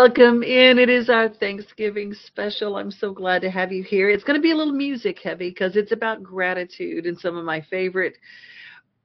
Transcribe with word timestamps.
welcome 0.00 0.44
in. 0.44 0.78
It 0.78 0.88
is 0.88 1.10
our 1.10 1.28
Thanksgiving 1.28 2.14
special. 2.14 2.76
I'm 2.76 2.92
so 2.92 3.12
glad 3.12 3.42
to 3.42 3.50
have 3.50 3.72
you 3.72 3.82
here. 3.82 4.08
It's 4.08 4.22
going 4.22 4.38
to 4.38 4.40
be 4.40 4.52
a 4.52 4.56
little 4.56 4.72
music 4.72 5.18
heavy 5.18 5.50
because 5.50 5.74
it's 5.74 5.90
about 5.90 6.22
gratitude 6.22 7.04
and 7.04 7.18
some 7.18 7.36
of 7.36 7.44
my 7.44 7.60
favorite 7.62 8.16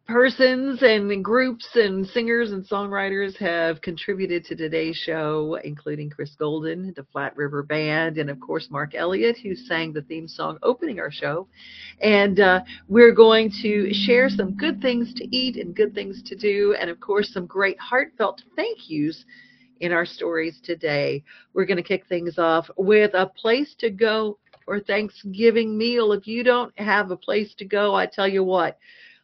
persons 0.06 0.84
and 0.84 1.26
groups 1.26 1.68
and 1.74 2.06
singers 2.06 2.52
and 2.52 2.64
songwriters 2.70 3.36
have 3.38 3.82
contributed 3.82 4.46
to 4.46 4.56
today's 4.56 4.96
show, 4.96 5.58
including 5.64 6.12
Chris 6.12 6.36
Golden, 6.38 6.94
the 6.96 7.08
Flat 7.12 7.36
River 7.36 7.64
Band, 7.64 8.20
and 8.20 8.30
of 8.30 8.40
course 8.40 8.68
Mark 8.70 8.94
Elliott, 8.94 9.38
who 9.42 9.56
sang 9.56 9.94
the 9.94 10.04
theme 10.04 10.28
song 10.28 10.60
opening 10.62 11.00
our 11.00 11.12
show. 11.12 11.48
And 12.02 12.40
uh, 12.40 12.60
we're 12.88 13.16
going 13.16 13.52
to 13.64 13.92
share 13.92 14.30
some 14.30 14.56
good 14.56 14.80
things 14.80 15.12
to 15.16 15.36
eat 15.36 15.56
and 15.56 15.76
good 15.76 15.96
things 15.96 16.22
to 16.28 16.36
do, 16.36 16.76
and 16.80 16.92
of 16.92 17.00
course 17.00 17.34
some 17.34 17.48
great 17.48 17.80
heartfelt 17.80 18.44
thank 18.56 18.92
yous 18.92 19.26
in 19.84 19.92
our 19.92 20.06
stories 20.06 20.62
today. 20.64 21.22
We're 21.54 21.66
going 21.66 21.78
to 21.78 21.84
kick 21.84 22.08
things 22.08 22.40
off 22.40 22.70
with 22.78 23.14
a 23.14 23.28
place 23.28 23.76
to 23.80 23.90
go 23.90 24.40
for 24.64 24.80
Thanksgiving 24.80 25.78
meal. 25.78 26.14
If 26.14 26.26
you 26.26 26.42
don't 26.42 26.78
have 26.80 27.12
a 27.12 27.18
place 27.18 27.54
to 27.56 27.66
go, 27.66 27.94
I 27.94 28.06
tell 28.06 28.28
you 28.28 28.46
what 28.46 28.80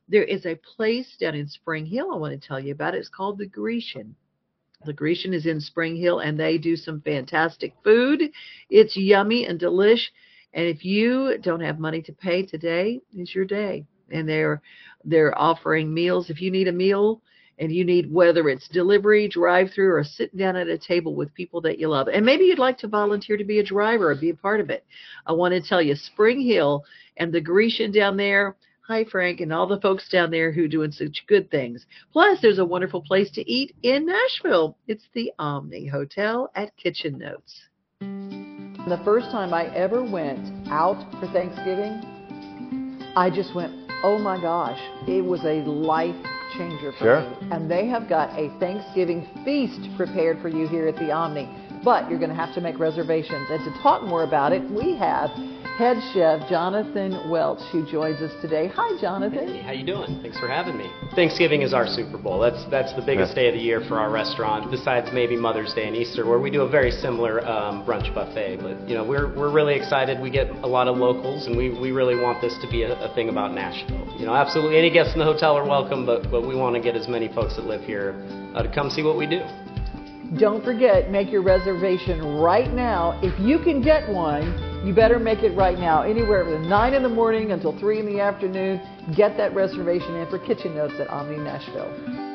there 0.10 0.26
is 0.26 0.46
a 0.46 0.60
place 0.76 1.16
down 1.18 1.36
in 1.36 1.48
Spring 1.48 1.86
Hill 1.86 2.12
I 2.12 2.18
want 2.18 2.40
to 2.40 2.48
tell 2.48 2.60
you 2.60 2.74
about. 2.74 2.94
It's 2.94 3.08
called 3.08 3.38
the 3.38 3.46
Grecian. 3.46 4.14
The 4.84 4.92
Grecian 4.92 5.34
is 5.34 5.46
in 5.46 5.62
Spring 5.62 5.96
Hill 5.96 6.20
and 6.20 6.38
they 6.38 6.58
do 6.58 6.76
some 6.76 7.00
fantastic 7.02 7.74
food. 7.82 8.24
It's 8.70 8.98
yummy 8.98 9.46
and 9.46 9.58
delish. 9.58 10.08
And 10.54 10.66
if 10.66 10.84
you 10.84 11.38
don't 11.42 11.62
have 11.62 11.80
money 11.80 12.02
to 12.02 12.12
pay 12.12 12.46
today, 12.46 13.00
is 13.16 13.34
your 13.34 13.46
day. 13.46 13.86
And 14.12 14.28
they're 14.28 14.62
they're 15.06 15.38
offering 15.40 15.94
meals. 15.94 16.30
If 16.30 16.42
you 16.42 16.52
need 16.52 16.68
a 16.68 16.74
meal 16.74 17.22
and 17.60 17.72
you 17.72 17.84
need 17.84 18.12
whether 18.12 18.48
it's 18.50 18.68
delivery, 18.70 19.28
drive 19.28 19.72
through, 19.72 19.94
or 19.94 20.04
sitting 20.04 20.40
down 20.40 20.56
at 20.56 20.68
a 20.68 20.78
table 20.78 21.14
with 21.14 21.34
people 21.34 21.62
that 21.62 21.78
you 21.78 21.90
love. 21.90 22.08
And 22.08 22.26
maybe 22.26 22.46
you'd 22.46 22.58
like 22.58 22.78
to 22.80 22.88
volunteer 22.88 23.38
to 23.38 23.44
be 23.44 23.60
a 23.60 23.64
driver 23.64 24.10
or 24.10 24.16
be 24.16 24.30
a 24.30 24.36
part 24.36 24.62
of 24.62 24.70
it. 24.70 24.86
I 25.26 25.34
want 25.34 25.54
to 25.54 25.62
tell 25.62 25.82
you, 25.82 25.96
Spring 25.96 26.42
Hill 26.42 26.86
and 27.18 27.34
the 27.34 27.42
Grecian 27.42 27.92
down 27.92 28.18
there, 28.18 28.56
Hi, 28.88 29.06
Frank, 29.06 29.40
and 29.40 29.54
all 29.54 29.68
the 29.68 29.80
folks 29.82 30.10
down 30.10 30.32
there 30.32 30.52
who 30.52 30.64
are 30.64 30.68
doing 30.68 30.92
such 30.92 31.24
good 31.28 31.52
things. 31.52 31.86
Plus, 32.12 32.40
there's 32.42 32.58
a 32.58 32.66
wonderful 32.66 33.04
place 33.04 33.30
to 33.32 33.48
eat 33.48 33.76
in 33.84 34.08
Nashville. 34.08 34.78
It's 34.88 35.08
the 35.14 35.32
Omni 35.38 35.86
Hotel 35.86 36.50
at 36.56 36.76
Kitchen 36.76 37.20
Notes. 37.20 37.68
The 38.00 39.00
first 39.06 39.30
time 39.30 39.54
I 39.54 39.68
ever 39.76 40.02
went 40.02 40.68
out 40.70 40.98
for 41.20 41.28
Thanksgiving, 41.28 42.02
I 43.16 43.30
just 43.30 43.54
went, 43.54 43.92
oh 44.02 44.18
my 44.18 44.42
gosh, 44.42 44.80
it 45.08 45.24
was 45.24 45.42
a 45.44 45.62
life 45.70 46.16
changer 46.58 46.92
for 46.94 46.98
sure. 46.98 47.22
me. 47.42 47.48
And 47.52 47.70
they 47.70 47.88
have 47.88 48.08
got 48.08 48.38
a 48.38 48.50
Thanksgiving 48.60 49.28
feast 49.46 49.96
prepared 49.98 50.42
for 50.42 50.50
you 50.50 50.68
here 50.68 50.88
at 50.88 50.96
the 50.96 51.12
Omni. 51.12 51.50
But 51.84 52.10
you're 52.10 52.20
going 52.20 52.30
to 52.30 52.36
have 52.36 52.54
to 52.56 52.62
make 52.62 52.78
reservations. 52.78 53.48
And 53.50 53.64
to 53.64 53.82
talk 53.82 54.04
more 54.04 54.24
about 54.24 54.52
it, 54.52 54.62
we 54.70 54.96
have 54.98 55.30
head 55.80 55.98
chef 56.14 56.46
Jonathan 56.50 57.30
Welch, 57.30 57.62
who 57.72 57.90
joins 57.90 58.20
us 58.22 58.34
today. 58.42 58.68
Hi, 58.76 59.00
Jonathan. 59.00 59.48
Hey, 59.48 59.62
how 59.62 59.72
you 59.72 59.86
doing? 59.86 60.20
Thanks 60.22 60.38
for 60.38 60.50
having 60.50 60.78
me. 60.78 60.92
Thanksgiving 61.16 61.62
is 61.62 61.74
our 61.74 61.88
Super 61.88 62.18
Bowl. 62.18 62.38
That's 62.38 62.70
that's 62.70 62.94
the 62.96 63.02
biggest 63.02 63.34
day 63.34 63.48
of 63.48 63.54
the 63.54 63.62
year 63.62 63.80
for 63.88 63.98
our 63.98 64.12
restaurant, 64.12 64.70
besides 64.70 65.08
maybe 65.14 65.38
Mother's 65.38 65.74
Day 65.74 65.88
and 65.88 65.96
Easter, 65.96 66.26
where 66.26 66.38
we 66.38 66.52
do 66.52 66.64
a 66.64 66.70
very 66.70 66.92
similar 66.92 67.40
um, 67.48 67.86
brunch 67.86 68.14
buffet. 68.14 68.58
But 68.62 68.90
you 68.90 68.94
know, 68.94 69.06
we're 69.06 69.34
we're 69.34 69.54
really 69.54 69.74
excited. 69.74 70.20
We 70.20 70.30
get 70.30 70.50
a 70.50 70.68
lot 70.68 70.90
of 70.90 70.98
locals, 70.98 71.48
and 71.48 71.56
we, 71.56 71.70
we 71.70 71.92
really 71.92 72.20
want 72.20 72.42
this 72.42 72.58
to 72.62 72.70
be 72.70 72.84
a, 72.84 73.00
a 73.00 73.16
thing 73.16 73.30
about 73.30 73.54
Nashville. 73.54 74.06
You 74.20 74.26
know, 74.26 74.36
absolutely 74.36 74.78
any 74.78 74.90
guests 74.92 75.14
in 75.14 75.20
the 75.20 75.26
hotel 75.26 75.56
are 75.56 75.66
welcome, 75.66 76.06
but 76.06 76.30
but 76.30 76.46
we 76.46 76.58
want 76.58 76.76
to 76.76 76.82
get 76.82 76.98
as 76.98 77.08
many 77.08 77.30
folks 77.30 77.56
that 77.56 77.64
live 77.64 77.86
here 77.86 78.22
uh, 78.54 78.64
to 78.64 78.70
come 78.76 78.90
see 78.90 79.02
what 79.02 79.16
we 79.16 79.28
do. 79.28 79.40
Don't 80.38 80.62
forget, 80.62 81.10
make 81.10 81.32
your 81.32 81.42
reservation 81.42 82.36
right 82.36 82.72
now. 82.74 83.18
If 83.24 83.40
you 83.40 83.60
can 83.60 83.82
get 83.82 84.08
one, 84.10 84.69
you 84.86 84.94
better 84.94 85.20
make 85.20 85.40
it 85.40 85.56
right 85.56 85.78
now. 85.78 86.04
Anywhere 86.04 86.46
from 86.46 86.70
9 86.70 86.94
in 86.94 87.04
the 87.04 87.10
morning 87.10 87.52
until 87.52 87.78
3 87.80 88.00
in 88.00 88.06
the 88.06 88.22
afternoon. 88.22 88.82
Get 89.16 89.36
that 89.38 89.54
reservation 89.54 90.16
in 90.16 90.30
for 90.30 90.40
Kitchen 90.40 90.76
Notes 90.76 90.94
at 91.00 91.10
Omni 91.10 91.38
Nashville. 91.38 92.30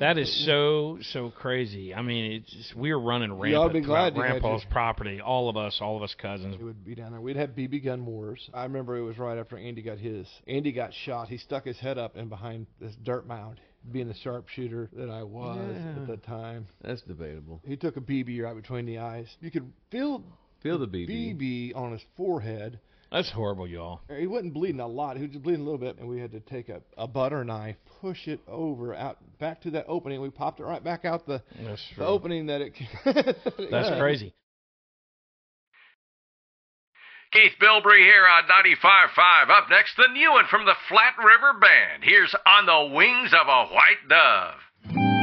That 0.00 0.18
is 0.18 0.44
so 0.44 0.98
so 1.12 1.30
crazy. 1.30 1.94
I 1.94 2.02
mean, 2.02 2.32
it's 2.32 2.50
just, 2.50 2.74
we 2.74 2.92
were 2.92 3.00
running 3.00 3.32
rampant 3.38 3.72
be 3.74 3.80
glad 3.80 4.14
throughout 4.14 4.34
you 4.34 4.40
Grandpa's 4.40 4.64
property. 4.70 5.20
All 5.20 5.48
of 5.48 5.56
us, 5.56 5.78
all 5.80 5.96
of 5.96 6.02
us 6.02 6.14
cousins. 6.20 6.56
It 6.58 6.64
would 6.64 6.84
be 6.84 6.94
down 6.94 7.12
there. 7.12 7.20
We'd 7.20 7.36
have 7.36 7.50
BB 7.50 7.84
gun 7.84 8.04
wars. 8.04 8.50
I 8.52 8.64
remember 8.64 8.96
it 8.96 9.02
was 9.02 9.18
right 9.18 9.38
after 9.38 9.56
Andy 9.56 9.82
got 9.82 9.98
his. 9.98 10.26
Andy 10.48 10.72
got 10.72 10.92
shot. 11.04 11.28
He 11.28 11.36
stuck 11.36 11.64
his 11.64 11.78
head 11.78 11.98
up 11.98 12.16
in 12.16 12.28
behind 12.28 12.66
this 12.80 12.94
dirt 13.02 13.26
mound. 13.26 13.60
Being 13.92 14.08
the 14.08 14.14
sharpshooter 14.14 14.88
that 14.94 15.10
I 15.10 15.22
was 15.22 15.58
Yeah. 15.76 16.00
at 16.02 16.06
the 16.06 16.16
time, 16.16 16.66
That's 16.82 17.02
debatable. 17.02 17.60
he 17.66 17.76
took 17.76 17.96
a 17.96 18.00
BB 18.00 18.40
right 18.42 18.54
between 18.56 18.86
the 18.86 18.98
eyes. 18.98 19.28
You 19.40 19.50
could 19.50 19.70
feel 19.90 20.22
Feel 20.62 20.78
the 20.78 20.86
BB. 20.86 21.34
BB 21.38 21.76
on 21.76 21.92
his 21.92 22.00
forehead. 22.16 22.80
That's 23.12 23.30
horrible, 23.30 23.68
y'all. 23.68 24.00
He 24.18 24.26
wasn't 24.26 24.54
bleeding 24.54 24.80
a 24.80 24.86
lot. 24.88 25.16
He 25.18 25.22
was 25.24 25.32
just 25.32 25.42
bleeding 25.44 25.60
a 25.60 25.64
little 25.64 25.78
bit, 25.78 25.98
and 25.98 26.08
we 26.08 26.18
had 26.18 26.32
to 26.32 26.40
take 26.40 26.68
a, 26.70 26.80
a 26.96 27.06
butter 27.06 27.44
knife, 27.44 27.76
push 28.00 28.26
it 28.26 28.40
over 28.48 28.94
out 28.94 29.18
back 29.38 29.60
to 29.62 29.70
that 29.72 29.84
opening. 29.86 30.20
We 30.22 30.30
popped 30.30 30.58
it 30.60 30.64
right 30.64 30.82
back 30.82 31.04
out 31.04 31.26
the, 31.26 31.42
the 31.96 32.04
opening 32.06 32.46
that 32.46 32.62
it. 32.62 32.72
that 33.04 33.16
it 33.58 33.70
That's 33.70 34.00
crazy. 34.00 34.32
Keith 37.34 37.58
Bilbrey 37.60 37.98
here 37.98 38.28
on 38.28 38.44
95.5. 38.44 39.50
Up 39.50 39.68
next, 39.68 39.96
the 39.96 40.06
new 40.12 40.30
one 40.30 40.44
from 40.48 40.66
the 40.66 40.76
Flat 40.88 41.16
River 41.18 41.58
Band. 41.58 42.04
Here's 42.04 42.32
On 42.46 42.64
the 42.64 42.94
Wings 42.94 43.32
of 43.34 43.48
a 43.48 43.66
White 43.74 44.08
Dove. 44.08 45.13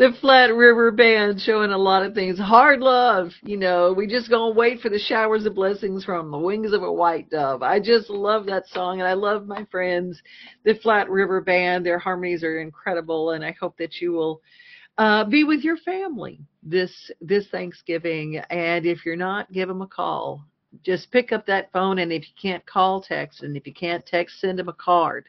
The 0.00 0.16
Flat 0.18 0.54
River 0.54 0.90
Band 0.90 1.38
showing 1.42 1.72
a 1.72 1.76
lot 1.76 2.02
of 2.02 2.14
things. 2.14 2.38
Hard 2.38 2.80
love, 2.80 3.32
you 3.42 3.58
know, 3.58 3.92
we 3.92 4.06
just 4.06 4.30
gonna 4.30 4.54
wait 4.54 4.80
for 4.80 4.88
the 4.88 4.98
showers 4.98 5.44
of 5.44 5.54
blessings 5.54 6.06
from 6.06 6.30
the 6.30 6.38
wings 6.38 6.72
of 6.72 6.82
a 6.82 6.90
white 6.90 7.28
dove. 7.28 7.62
I 7.62 7.80
just 7.80 8.08
love 8.08 8.46
that 8.46 8.66
song 8.66 9.00
and 9.00 9.06
I 9.06 9.12
love 9.12 9.46
my 9.46 9.66
friends, 9.70 10.22
the 10.64 10.76
Flat 10.76 11.10
River 11.10 11.42
Band. 11.42 11.84
Their 11.84 11.98
harmonies 11.98 12.42
are 12.42 12.60
incredible 12.60 13.32
and 13.32 13.44
I 13.44 13.54
hope 13.60 13.76
that 13.76 14.00
you 14.00 14.12
will 14.12 14.40
uh, 14.96 15.24
be 15.24 15.44
with 15.44 15.60
your 15.60 15.76
family 15.76 16.40
this 16.62 17.10
this 17.20 17.48
Thanksgiving. 17.48 18.38
And 18.48 18.86
if 18.86 19.04
you're 19.04 19.16
not, 19.16 19.52
give 19.52 19.68
them 19.68 19.82
a 19.82 19.86
call. 19.86 20.46
Just 20.82 21.12
pick 21.12 21.30
up 21.30 21.44
that 21.44 21.72
phone 21.72 21.98
and 21.98 22.10
if 22.10 22.22
you 22.22 22.34
can't 22.40 22.64
call, 22.64 23.02
text. 23.02 23.42
And 23.42 23.54
if 23.54 23.66
you 23.66 23.74
can't 23.74 24.06
text, 24.06 24.40
send 24.40 24.60
them 24.60 24.70
a 24.70 24.72
card. 24.72 25.28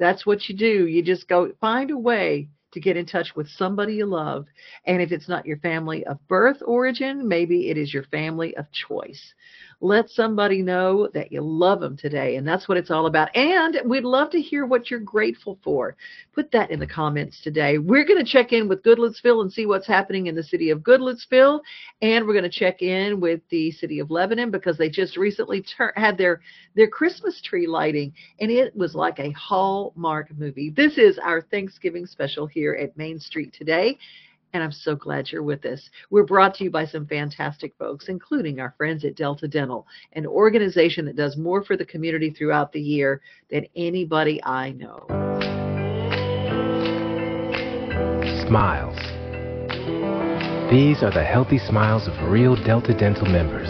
That's 0.00 0.26
what 0.26 0.48
you 0.48 0.56
do. 0.56 0.88
You 0.88 1.00
just 1.00 1.28
go 1.28 1.52
find 1.60 1.92
a 1.92 1.96
way 1.96 2.48
to 2.72 2.80
get 2.80 2.96
in 2.96 3.06
touch 3.06 3.34
with 3.34 3.48
somebody 3.48 3.94
you 3.94 4.06
love. 4.06 4.46
And 4.86 5.02
if 5.02 5.12
it's 5.12 5.28
not 5.28 5.46
your 5.46 5.58
family 5.58 6.04
of 6.06 6.26
birth 6.28 6.58
origin, 6.64 7.26
maybe 7.26 7.70
it 7.70 7.76
is 7.76 7.92
your 7.92 8.04
family 8.04 8.56
of 8.56 8.70
choice. 8.72 9.34
Let 9.82 10.10
somebody 10.10 10.60
know 10.60 11.08
that 11.14 11.32
you 11.32 11.40
love 11.40 11.80
them 11.80 11.96
today. 11.96 12.36
And 12.36 12.46
that's 12.46 12.68
what 12.68 12.76
it's 12.76 12.90
all 12.90 13.06
about. 13.06 13.34
And 13.34 13.80
we'd 13.86 14.04
love 14.04 14.30
to 14.30 14.40
hear 14.40 14.66
what 14.66 14.90
you're 14.90 15.00
grateful 15.00 15.58
for. 15.64 15.96
Put 16.34 16.52
that 16.52 16.70
in 16.70 16.78
the 16.78 16.86
comments 16.86 17.40
today. 17.40 17.78
We're 17.78 18.04
going 18.04 18.22
to 18.22 18.30
check 18.30 18.52
in 18.52 18.68
with 18.68 18.82
Goodlettsville 18.82 19.40
and 19.40 19.50
see 19.50 19.64
what's 19.64 19.86
happening 19.86 20.26
in 20.26 20.34
the 20.34 20.42
city 20.42 20.68
of 20.70 20.80
Goodlettsville. 20.80 21.60
And 22.02 22.26
we're 22.26 22.34
going 22.34 22.50
to 22.50 22.50
check 22.50 22.82
in 22.82 23.20
with 23.20 23.40
the 23.48 23.70
city 23.70 24.00
of 24.00 24.10
Lebanon 24.10 24.50
because 24.50 24.76
they 24.76 24.90
just 24.90 25.16
recently 25.16 25.64
had 25.96 26.18
their, 26.18 26.40
their 26.74 26.88
Christmas 26.88 27.40
tree 27.42 27.66
lighting. 27.66 28.12
And 28.38 28.50
it 28.50 28.76
was 28.76 28.94
like 28.94 29.18
a 29.18 29.32
Hallmark 29.32 30.36
movie. 30.36 30.70
This 30.70 30.98
is 30.98 31.18
our 31.18 31.40
Thanksgiving 31.40 32.06
special 32.06 32.46
here 32.46 32.74
at 32.74 32.96
Main 32.98 33.18
Street 33.18 33.54
today 33.54 33.98
and 34.52 34.62
I'm 34.62 34.72
so 34.72 34.94
glad 34.94 35.30
you're 35.30 35.42
with 35.42 35.64
us. 35.64 35.90
We're 36.10 36.24
brought 36.24 36.54
to 36.56 36.64
you 36.64 36.70
by 36.70 36.86
some 36.86 37.06
fantastic 37.06 37.74
folks, 37.78 38.08
including 38.08 38.60
our 38.60 38.74
friends 38.76 39.04
at 39.04 39.16
Delta 39.16 39.48
Dental, 39.48 39.86
an 40.12 40.26
organization 40.26 41.04
that 41.06 41.16
does 41.16 41.36
more 41.36 41.62
for 41.62 41.76
the 41.76 41.84
community 41.84 42.30
throughout 42.30 42.72
the 42.72 42.80
year 42.80 43.20
than 43.50 43.66
anybody 43.76 44.42
I 44.44 44.72
know. 44.72 45.06
Smiles. 48.46 48.98
These 50.70 51.02
are 51.02 51.12
the 51.12 51.24
healthy 51.24 51.58
smiles 51.58 52.08
of 52.08 52.30
real 52.30 52.56
Delta 52.56 52.94
Dental 52.94 53.26
members. 53.26 53.68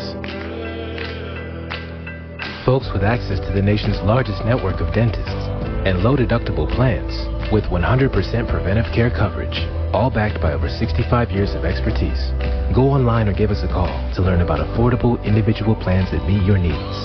Folks 2.65 2.89
with 2.93 3.03
access 3.03 3.41
to 3.41 3.53
the 3.55 3.63
nation's 3.63 3.97
largest 4.03 4.45
network 4.45 4.81
of 4.81 4.93
dentists 4.95 5.49
and 5.87 6.03
low 6.03 6.15
deductible 6.15 6.71
plans 6.75 7.30
with 7.53 7.65
100% 7.65 8.11
preventive 8.49 8.87
care 8.95 9.11
coverage, 9.11 9.67
all 9.93 10.11
backed 10.11 10.41
by 10.41 10.53
over 10.53 10.69
65 10.69 11.31
years 11.31 11.55
of 11.55 11.65
expertise. 11.65 12.31
Go 12.75 12.89
online 12.89 13.29
or 13.29 13.35
give 13.35 13.51
us 13.51 13.63
a 13.63 13.69
call 13.69 13.91
to 14.15 14.23
learn 14.23 14.41
about 14.41 14.61
affordable 14.61 15.23
individual 15.25 15.75
plans 15.75 16.11
that 16.11 16.27
meet 16.27 16.43
your 16.43 16.59
needs. 16.59 16.97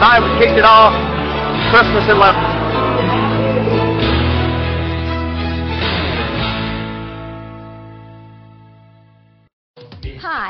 Time 0.03 0.37
kicked 0.37 0.57
it 0.59 0.65
off. 0.65 0.91
Christmas 1.71 2.03
in 2.11 2.19
Lebanon. 2.19 2.52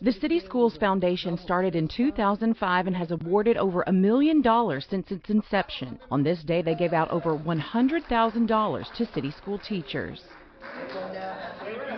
The 0.00 0.12
City 0.12 0.40
Schools 0.40 0.76
Foundation 0.78 1.38
started 1.38 1.76
in 1.76 1.88
2005 1.88 2.86
and 2.86 2.96
has 2.96 3.10
awarded 3.10 3.56
over 3.56 3.84
a 3.86 3.92
million 3.92 4.42
dollars 4.42 4.86
since 4.90 5.10
its 5.10 5.30
inception. 5.30 5.98
On 6.10 6.22
this 6.22 6.42
day, 6.42 6.60
they 6.60 6.74
gave 6.74 6.92
out 6.92 7.10
over 7.10 7.36
$100,000 7.36 8.96
to 8.96 9.06
city 9.12 9.30
school 9.30 9.58
teachers. 9.58 10.22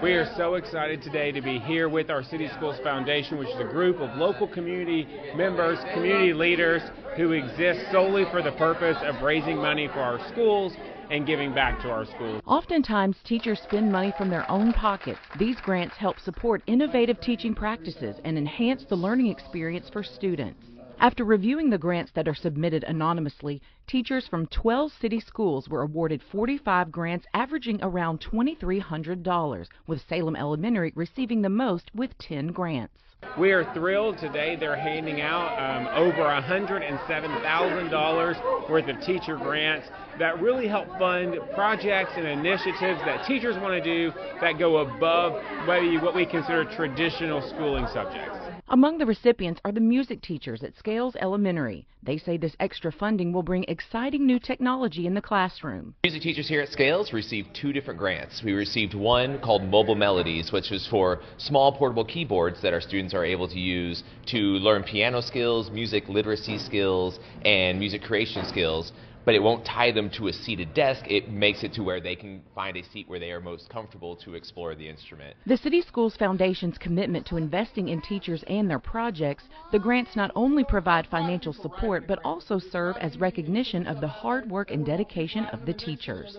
We 0.02 0.12
are 0.12 0.32
so 0.36 0.54
excited 0.54 1.02
today 1.02 1.32
to 1.32 1.40
be 1.40 1.58
here 1.58 1.88
with 1.88 2.10
our 2.10 2.22
City 2.22 2.48
Schools 2.56 2.78
Foundation, 2.84 3.38
which 3.38 3.48
is 3.48 3.60
a 3.60 3.64
group 3.64 4.00
of 4.00 4.16
local 4.16 4.46
community 4.46 5.06
members, 5.34 5.78
community 5.94 6.32
leaders 6.32 6.82
who 7.18 7.32
exist 7.32 7.80
solely 7.90 8.24
for 8.30 8.42
the 8.42 8.52
purpose 8.52 8.96
of 9.02 9.22
raising 9.22 9.56
money 9.56 9.88
for 9.88 9.98
our 9.98 10.20
schools 10.28 10.72
and 11.10 11.26
giving 11.26 11.52
back 11.52 11.82
to 11.82 11.90
our 11.90 12.04
schools. 12.04 12.40
Oftentimes, 12.46 13.16
teachers 13.24 13.60
spend 13.60 13.90
money 13.90 14.12
from 14.16 14.30
their 14.30 14.48
own 14.48 14.72
pockets. 14.72 15.18
These 15.36 15.56
grants 15.60 15.96
help 15.96 16.20
support 16.20 16.62
innovative 16.68 17.20
teaching 17.20 17.56
practices 17.56 18.20
and 18.22 18.38
enhance 18.38 18.84
the 18.84 18.94
learning 18.94 19.26
experience 19.26 19.88
for 19.88 20.04
students. 20.04 20.64
After 21.00 21.24
reviewing 21.24 21.70
the 21.70 21.78
grants 21.78 22.12
that 22.12 22.28
are 22.28 22.34
submitted 22.36 22.84
anonymously, 22.84 23.60
teachers 23.88 24.28
from 24.28 24.46
12 24.46 24.92
city 24.92 25.18
schools 25.18 25.68
were 25.68 25.82
awarded 25.82 26.22
45 26.22 26.92
grants 26.92 27.26
averaging 27.34 27.80
around 27.82 28.20
$2,300, 28.20 29.66
with 29.88 30.08
Salem 30.08 30.36
Elementary 30.36 30.92
receiving 30.94 31.42
the 31.42 31.48
most 31.48 31.90
with 31.92 32.16
10 32.18 32.48
grants. 32.48 33.07
We 33.38 33.52
are 33.52 33.72
thrilled 33.72 34.18
today. 34.18 34.56
They're 34.56 34.74
handing 34.74 35.20
out 35.20 35.56
um, 35.58 35.86
over 35.94 36.22
$107,000 36.22 38.68
worth 38.68 38.88
of 38.88 39.00
teacher 39.02 39.36
grants 39.36 39.86
that 40.18 40.42
really 40.42 40.66
help 40.66 40.88
fund 40.98 41.38
projects 41.54 42.10
and 42.16 42.26
initiatives 42.26 42.98
that 43.06 43.24
teachers 43.28 43.54
want 43.62 43.74
to 43.74 43.80
do 43.80 44.10
that 44.40 44.58
go 44.58 44.78
above 44.78 45.34
what 45.68 46.16
we 46.16 46.26
consider 46.26 46.64
traditional 46.64 47.40
schooling 47.48 47.86
subjects. 47.92 48.57
Among 48.70 48.98
the 48.98 49.06
recipients 49.06 49.62
are 49.64 49.72
the 49.72 49.80
music 49.80 50.20
teachers 50.20 50.62
at 50.62 50.76
Scales 50.76 51.16
Elementary. 51.16 51.86
They 52.02 52.18
say 52.18 52.36
this 52.36 52.54
extra 52.60 52.92
funding 52.92 53.32
will 53.32 53.42
bring 53.42 53.64
exciting 53.66 54.26
new 54.26 54.38
technology 54.38 55.06
in 55.06 55.14
the 55.14 55.22
classroom. 55.22 55.94
Music 56.04 56.20
teachers 56.20 56.48
here 56.48 56.60
at 56.60 56.68
Scales 56.68 57.14
received 57.14 57.54
two 57.54 57.72
different 57.72 57.98
grants. 57.98 58.42
We 58.44 58.52
received 58.52 58.92
one 58.92 59.38
called 59.38 59.64
Mobile 59.64 59.94
Melodies, 59.94 60.52
which 60.52 60.70
is 60.70 60.86
for 60.86 61.20
small 61.38 61.72
portable 61.72 62.04
keyboards 62.04 62.60
that 62.60 62.74
our 62.74 62.82
students 62.82 63.14
are 63.14 63.24
able 63.24 63.48
to 63.48 63.58
use 63.58 64.04
to 64.26 64.36
learn 64.36 64.82
piano 64.82 65.22
skills, 65.22 65.70
music 65.70 66.06
literacy 66.10 66.58
skills, 66.58 67.18
and 67.46 67.78
music 67.78 68.02
creation 68.02 68.44
skills 68.44 68.92
but 69.24 69.34
it 69.34 69.42
won't 69.42 69.64
tie 69.64 69.90
them 69.90 70.10
to 70.10 70.28
a 70.28 70.32
seated 70.32 70.74
desk. 70.74 71.04
It 71.08 71.30
makes 71.30 71.62
it 71.62 71.72
to 71.74 71.82
where 71.82 72.00
they 72.00 72.16
can 72.16 72.42
find 72.54 72.76
a 72.76 72.82
seat 72.82 73.08
where 73.08 73.18
they 73.18 73.30
are 73.30 73.40
most 73.40 73.68
comfortable 73.68 74.16
to 74.16 74.34
explore 74.34 74.74
the 74.74 74.88
instrument. 74.88 75.36
The 75.46 75.56
City 75.56 75.82
Schools 75.82 76.16
Foundation's 76.16 76.78
commitment 76.78 77.26
to 77.26 77.36
investing 77.36 77.88
in 77.88 78.00
teachers 78.00 78.42
and 78.48 78.68
their 78.68 78.78
projects, 78.78 79.44
the 79.72 79.78
grants 79.78 80.16
not 80.16 80.30
only 80.34 80.64
provide 80.64 81.06
financial 81.06 81.52
support 81.52 82.06
but 82.06 82.20
also 82.24 82.58
serve 82.58 82.96
as 82.98 83.18
recognition 83.18 83.86
of 83.86 84.00
the 84.00 84.08
hard 84.08 84.50
work 84.50 84.70
and 84.70 84.84
dedication 84.84 85.46
of 85.46 85.66
the 85.66 85.74
teachers. 85.74 86.36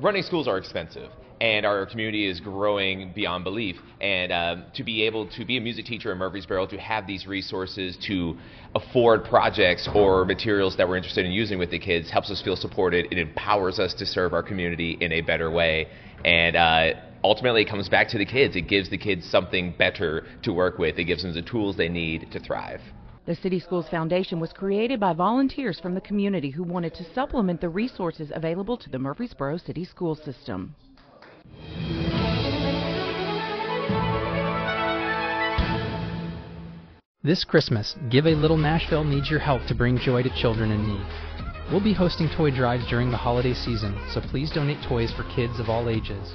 Running 0.00 0.22
schools 0.22 0.48
are 0.48 0.58
expensive 0.58 1.10
and 1.40 1.64
our 1.64 1.86
community 1.86 2.28
is 2.28 2.38
growing 2.38 3.12
beyond 3.14 3.44
belief. 3.44 3.76
And 4.00 4.32
um, 4.32 4.64
to 4.74 4.84
be 4.84 5.02
able 5.04 5.26
to 5.30 5.44
be 5.44 5.56
a 5.56 5.60
music 5.60 5.86
teacher 5.86 6.12
in 6.12 6.18
Murfreesboro, 6.18 6.66
to 6.66 6.78
have 6.78 7.06
these 7.06 7.26
resources 7.26 7.96
to 8.06 8.36
afford 8.74 9.24
projects 9.24 9.88
or 9.94 10.24
materials 10.24 10.76
that 10.76 10.86
we're 10.86 10.96
interested 10.96 11.24
in 11.24 11.32
using 11.32 11.58
with 11.58 11.70
the 11.70 11.78
kids 11.78 12.10
helps 12.10 12.30
us 12.30 12.42
feel 12.42 12.56
supported. 12.56 13.06
It 13.10 13.18
empowers 13.18 13.78
us 13.78 13.94
to 13.94 14.06
serve 14.06 14.34
our 14.34 14.42
community 14.42 14.98
in 15.00 15.12
a 15.12 15.22
better 15.22 15.50
way. 15.50 15.88
And 16.24 16.56
uh, 16.56 17.00
ultimately, 17.24 17.62
it 17.62 17.68
comes 17.68 17.88
back 17.88 18.08
to 18.08 18.18
the 18.18 18.26
kids. 18.26 18.54
It 18.54 18.68
gives 18.68 18.90
the 18.90 18.98
kids 18.98 19.28
something 19.28 19.74
better 19.78 20.26
to 20.42 20.52
work 20.52 20.78
with, 20.78 20.98
it 20.98 21.04
gives 21.04 21.22
them 21.22 21.32
the 21.32 21.42
tools 21.42 21.76
they 21.76 21.88
need 21.88 22.30
to 22.32 22.40
thrive. 22.40 22.80
The 23.26 23.34
City 23.36 23.60
Schools 23.60 23.86
Foundation 23.90 24.40
was 24.40 24.54
created 24.54 24.98
by 24.98 25.12
volunteers 25.12 25.78
from 25.78 25.94
the 25.94 26.00
community 26.00 26.48
who 26.48 26.62
wanted 26.62 26.94
to 26.94 27.14
supplement 27.14 27.60
the 27.60 27.68
resources 27.68 28.32
available 28.34 28.78
to 28.78 28.88
the 28.88 28.98
Murfreesboro 28.98 29.58
City 29.58 29.84
School 29.84 30.14
System. 30.14 30.74
This 37.22 37.44
Christmas, 37.44 37.94
Give 38.08 38.26
a 38.26 38.34
Little 38.34 38.56
Nashville 38.56 39.04
needs 39.04 39.30
your 39.30 39.38
help 39.38 39.66
to 39.66 39.74
bring 39.74 39.98
joy 39.98 40.22
to 40.22 40.30
children 40.40 40.70
in 40.70 40.88
need. 40.88 41.06
We'll 41.70 41.84
be 41.84 41.92
hosting 41.92 42.30
toy 42.34 42.50
drives 42.50 42.88
during 42.88 43.10
the 43.10 43.18
holiday 43.18 43.52
season, 43.52 44.00
so 44.14 44.22
please 44.22 44.50
donate 44.50 44.82
toys 44.88 45.12
for 45.12 45.24
kids 45.36 45.60
of 45.60 45.68
all 45.68 45.90
ages. 45.90 46.34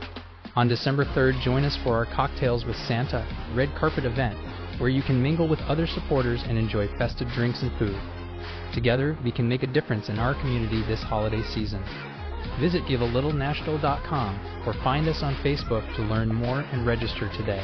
On 0.55 0.67
December 0.67 1.03
3rd, 1.03 1.41
join 1.41 1.65
us 1.65 1.77
for 1.83 1.97
our 1.97 2.05
Cocktails 2.05 2.63
with 2.63 2.77
Santa 2.77 3.25
red 3.55 3.73
carpet 3.75 4.05
event, 4.05 4.37
where 4.79 4.89
you 4.89 5.01
can 5.01 5.21
mingle 5.21 5.47
with 5.47 5.59
other 5.61 5.87
supporters 5.87 6.43
and 6.47 6.57
enjoy 6.57 6.87
festive 6.97 7.27
drinks 7.29 7.61
and 7.61 7.71
food. 7.77 7.99
Together, 8.73 9.17
we 9.23 9.31
can 9.31 9.47
make 9.47 9.63
a 9.63 9.67
difference 9.67 10.09
in 10.09 10.19
our 10.19 10.33
community 10.41 10.81
this 10.83 11.01
holiday 11.01 11.41
season. 11.53 11.83
Visit 12.59 12.83
givealittle.nashville.com 12.83 14.63
or 14.65 14.73
find 14.83 15.07
us 15.07 15.23
on 15.23 15.35
Facebook 15.35 15.95
to 15.95 16.01
learn 16.03 16.33
more 16.33 16.59
and 16.59 16.85
register 16.85 17.29
today. 17.37 17.63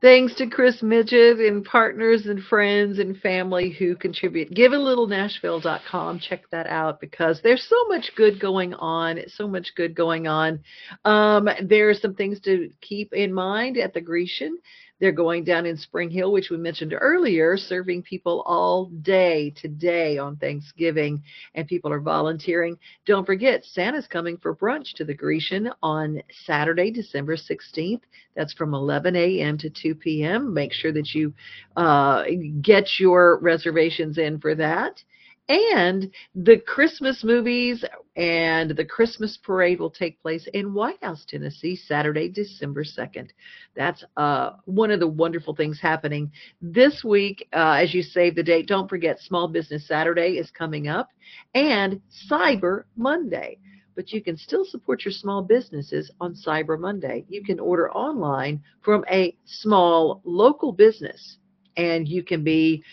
Thanks 0.00 0.32
to 0.36 0.46
Chris 0.46 0.80
Midget 0.80 1.40
and 1.40 1.64
partners 1.64 2.26
and 2.26 2.40
friends 2.44 3.00
and 3.00 3.18
family 3.18 3.70
who 3.70 3.96
contribute. 3.96 4.54
GiveALittleNashville.com. 4.54 6.20
Check 6.20 6.48
that 6.52 6.68
out 6.68 7.00
because 7.00 7.40
there's 7.42 7.66
so 7.68 7.88
much 7.88 8.12
good 8.14 8.38
going 8.38 8.74
on. 8.74 9.18
So 9.26 9.48
much 9.48 9.72
good 9.74 9.96
going 9.96 10.28
on. 10.28 10.60
Um, 11.04 11.48
there 11.64 11.88
are 11.88 11.94
some 11.94 12.14
things 12.14 12.38
to 12.42 12.70
keep 12.80 13.12
in 13.12 13.32
mind 13.32 13.76
at 13.76 13.92
the 13.92 14.00
Grecian. 14.00 14.58
They're 15.00 15.12
going 15.12 15.44
down 15.44 15.66
in 15.66 15.76
Spring 15.76 16.10
Hill, 16.10 16.32
which 16.32 16.50
we 16.50 16.56
mentioned 16.56 16.94
earlier, 16.98 17.56
serving 17.56 18.02
people 18.02 18.42
all 18.46 18.86
day 18.86 19.50
today 19.50 20.18
on 20.18 20.36
Thanksgiving, 20.36 21.22
and 21.54 21.68
people 21.68 21.92
are 21.92 22.00
volunteering. 22.00 22.76
Don't 23.06 23.24
forget, 23.26 23.64
Santa's 23.64 24.06
coming 24.06 24.36
for 24.38 24.56
brunch 24.56 24.94
to 24.94 25.04
the 25.04 25.14
Grecian 25.14 25.70
on 25.82 26.20
Saturday, 26.46 26.90
December 26.90 27.36
16th. 27.36 28.02
That's 28.34 28.52
from 28.54 28.74
11 28.74 29.14
a.m. 29.14 29.56
to 29.58 29.70
2 29.70 29.94
p.m. 29.94 30.52
Make 30.52 30.72
sure 30.72 30.92
that 30.92 31.14
you 31.14 31.32
uh, 31.76 32.24
get 32.60 32.98
your 32.98 33.38
reservations 33.40 34.18
in 34.18 34.40
for 34.40 34.54
that. 34.56 35.02
And 35.48 36.10
the 36.34 36.58
Christmas 36.58 37.24
movies 37.24 37.82
and 38.16 38.70
the 38.70 38.84
Christmas 38.84 39.38
parade 39.42 39.80
will 39.80 39.90
take 39.90 40.20
place 40.20 40.46
in 40.52 40.74
White 40.74 41.02
House, 41.02 41.24
Tennessee, 41.26 41.74
Saturday, 41.74 42.28
December 42.28 42.84
2nd. 42.84 43.30
That's 43.74 44.04
uh, 44.18 44.52
one 44.66 44.90
of 44.90 45.00
the 45.00 45.08
wonderful 45.08 45.54
things 45.54 45.80
happening 45.80 46.30
this 46.60 47.02
week. 47.02 47.48
Uh, 47.54 47.78
as 47.80 47.94
you 47.94 48.02
save 48.02 48.34
the 48.34 48.42
date, 48.42 48.68
don't 48.68 48.90
forget 48.90 49.20
Small 49.20 49.48
Business 49.48 49.88
Saturday 49.88 50.36
is 50.36 50.50
coming 50.50 50.86
up 50.86 51.08
and 51.54 52.02
Cyber 52.30 52.84
Monday. 52.96 53.58
But 53.94 54.12
you 54.12 54.22
can 54.22 54.36
still 54.36 54.66
support 54.66 55.04
your 55.04 55.12
small 55.12 55.42
businesses 55.42 56.10
on 56.20 56.34
Cyber 56.34 56.78
Monday. 56.78 57.24
You 57.28 57.42
can 57.42 57.58
order 57.58 57.90
online 57.92 58.62
from 58.82 59.04
a 59.10 59.36
small 59.44 60.20
local 60.24 60.72
business 60.72 61.38
and 61.76 62.06
you 62.06 62.22
can 62.22 62.44
be 62.44 62.84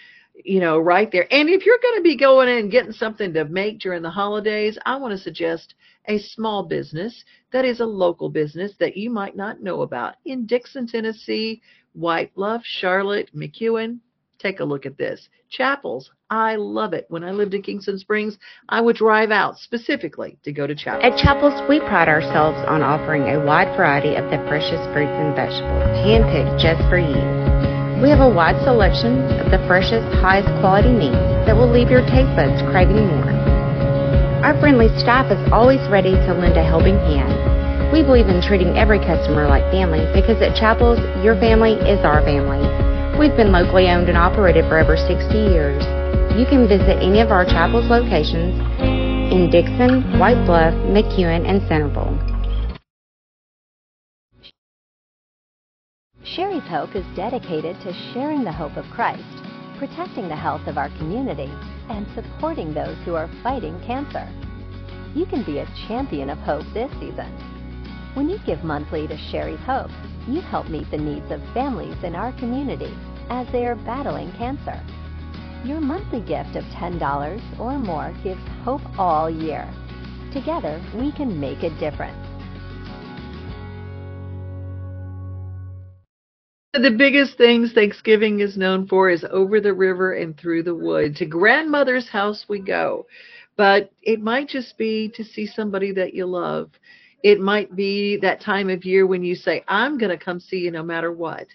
you 0.43 0.59
know, 0.59 0.79
right 0.79 1.11
there. 1.11 1.31
And 1.31 1.49
if 1.49 1.65
you're 1.65 1.79
going 1.81 1.97
to 1.97 2.03
be 2.03 2.17
going 2.17 2.49
in 2.49 2.57
and 2.57 2.71
getting 2.71 2.91
something 2.91 3.33
to 3.33 3.45
make 3.45 3.79
during 3.79 4.01
the 4.01 4.09
holidays, 4.09 4.77
I 4.85 4.97
want 4.97 5.11
to 5.11 5.17
suggest 5.17 5.75
a 6.07 6.19
small 6.19 6.63
business 6.63 7.23
that 7.51 7.65
is 7.65 7.79
a 7.79 7.85
local 7.85 8.29
business 8.29 8.73
that 8.79 8.97
you 8.97 9.09
might 9.09 9.35
not 9.35 9.61
know 9.61 9.81
about 9.81 10.15
in 10.25 10.45
Dickson, 10.45 10.87
Tennessee, 10.87 11.61
White 11.93 12.33
Bluff, 12.35 12.61
Charlotte, 12.63 13.29
McEwen. 13.35 13.99
Take 14.37 14.59
a 14.59 14.65
look 14.65 14.85
at 14.85 14.97
this. 14.97 15.29
Chapels. 15.49 16.11
I 16.29 16.55
love 16.55 16.93
it. 16.93 17.05
When 17.09 17.23
I 17.23 17.31
lived 17.31 17.53
in 17.53 17.61
Kingston 17.61 17.97
Springs, 17.97 18.37
I 18.67 18.81
would 18.81 18.97
drive 18.97 19.31
out 19.31 19.57
specifically 19.57 20.37
to 20.43 20.51
go 20.51 20.67
to 20.67 20.75
Chapels. 20.75 21.03
At 21.03 21.17
Chapels, 21.17 21.67
we 21.69 21.79
pride 21.79 22.09
ourselves 22.09 22.57
on 22.67 22.81
offering 22.81 23.23
a 23.23 23.43
wide 23.45 23.75
variety 23.77 24.15
of 24.15 24.25
the 24.25 24.43
freshest 24.47 24.83
fruits 24.91 25.13
and 25.15 25.35
vegetables, 25.35 25.83
handpicked 26.03 26.59
just 26.59 26.81
for 26.89 26.97
you. 26.97 27.44
We 28.03 28.11
have 28.11 28.19
a 28.19 28.27
wide 28.27 28.59
selection 28.67 29.23
of 29.39 29.55
the 29.55 29.63
freshest, 29.71 30.03
highest 30.19 30.51
quality 30.59 30.91
meats 30.91 31.15
that 31.47 31.55
will 31.55 31.71
leave 31.71 31.89
your 31.89 32.03
taste 32.03 32.27
buds 32.35 32.59
craving 32.67 33.07
more. 33.07 33.31
Our 34.43 34.51
friendly 34.59 34.91
staff 34.99 35.31
is 35.31 35.39
always 35.51 35.79
ready 35.87 36.11
to 36.11 36.33
lend 36.35 36.59
a 36.59 36.63
helping 36.63 36.99
hand. 37.07 37.31
We 37.95 38.03
believe 38.03 38.27
in 38.27 38.43
treating 38.43 38.75
every 38.75 38.99
customer 38.99 39.47
like 39.47 39.63
family 39.71 40.03
because 40.11 40.41
at 40.43 40.59
Chapels, 40.59 40.99
your 41.23 41.39
family 41.39 41.79
is 41.87 42.03
our 42.03 42.19
family. 42.19 42.59
We've 43.15 43.35
been 43.37 43.53
locally 43.55 43.87
owned 43.87 44.09
and 44.09 44.17
operated 44.17 44.67
for 44.67 44.77
over 44.77 44.97
60 44.97 45.31
years. 45.31 45.79
You 46.35 46.43
can 46.43 46.67
visit 46.67 46.99
any 46.99 47.21
of 47.21 47.31
our 47.31 47.45
Chapels 47.45 47.87
locations 47.87 48.59
in 49.31 49.49
Dickson, 49.49 50.19
White 50.19 50.43
Bluff, 50.43 50.75
McEwen, 50.91 51.47
and 51.47 51.63
Centerville. 51.71 52.19
Sherry's 56.25 56.63
Hope 56.63 56.95
is 56.95 57.05
dedicated 57.15 57.79
to 57.81 57.93
sharing 58.11 58.43
the 58.43 58.51
hope 58.51 58.77
of 58.77 58.89
Christ, 58.89 59.23
protecting 59.77 60.27
the 60.27 60.35
health 60.35 60.65
of 60.65 60.75
our 60.75 60.89
community, 60.97 61.51
and 61.89 62.07
supporting 62.15 62.73
those 62.73 62.97
who 63.05 63.13
are 63.13 63.29
fighting 63.43 63.79
cancer. 63.85 64.27
You 65.13 65.27
can 65.27 65.43
be 65.43 65.59
a 65.59 65.71
champion 65.87 66.31
of 66.31 66.39
hope 66.39 66.65
this 66.73 66.91
season. 66.93 67.31
When 68.15 68.27
you 68.27 68.39
give 68.43 68.63
monthly 68.63 69.07
to 69.07 69.15
Sherry's 69.29 69.59
Hope, 69.59 69.91
you 70.27 70.41
help 70.41 70.67
meet 70.67 70.89
the 70.89 70.97
needs 70.97 71.29
of 71.29 71.43
families 71.53 72.03
in 72.03 72.15
our 72.15 72.31
community 72.39 72.91
as 73.29 73.47
they 73.51 73.67
are 73.67 73.75
battling 73.75 74.31
cancer. 74.31 74.81
Your 75.63 75.79
monthly 75.79 76.21
gift 76.21 76.55
of 76.55 76.63
$10 76.65 77.59
or 77.59 77.77
more 77.77 78.11
gives 78.23 78.41
hope 78.63 78.81
all 78.97 79.29
year. 79.29 79.71
Together, 80.33 80.81
we 80.95 81.11
can 81.11 81.39
make 81.39 81.61
a 81.61 81.69
difference. 81.79 82.24
The 86.81 86.91
biggest 86.91 87.37
things 87.37 87.71
Thanksgiving 87.71 88.41
is 88.41 88.57
known 88.57 88.85
for 88.85 89.09
is 89.09 89.25
over 89.31 89.61
the 89.61 89.73
river 89.73 90.11
and 90.11 90.37
through 90.37 90.63
the 90.63 90.75
wood. 90.75 91.15
To 91.15 91.25
grandmother's 91.25 92.09
house 92.09 92.47
we 92.49 92.59
go. 92.59 93.05
But 93.55 93.91
it 94.01 94.19
might 94.19 94.49
just 94.49 94.77
be 94.77 95.07
to 95.15 95.23
see 95.23 95.47
somebody 95.47 95.93
that 95.93 96.13
you 96.13 96.25
love. 96.25 96.71
It 97.23 97.39
might 97.39 97.77
be 97.77 98.17
that 98.17 98.41
time 98.41 98.69
of 98.69 98.83
year 98.83 99.07
when 99.07 99.23
you 99.23 99.35
say, 99.35 99.63
I'm 99.69 99.97
going 99.97 100.17
to 100.17 100.23
come 100.23 100.41
see 100.41 100.57
you 100.57 100.71
no 100.71 100.83
matter 100.83 101.13
what. 101.13 101.47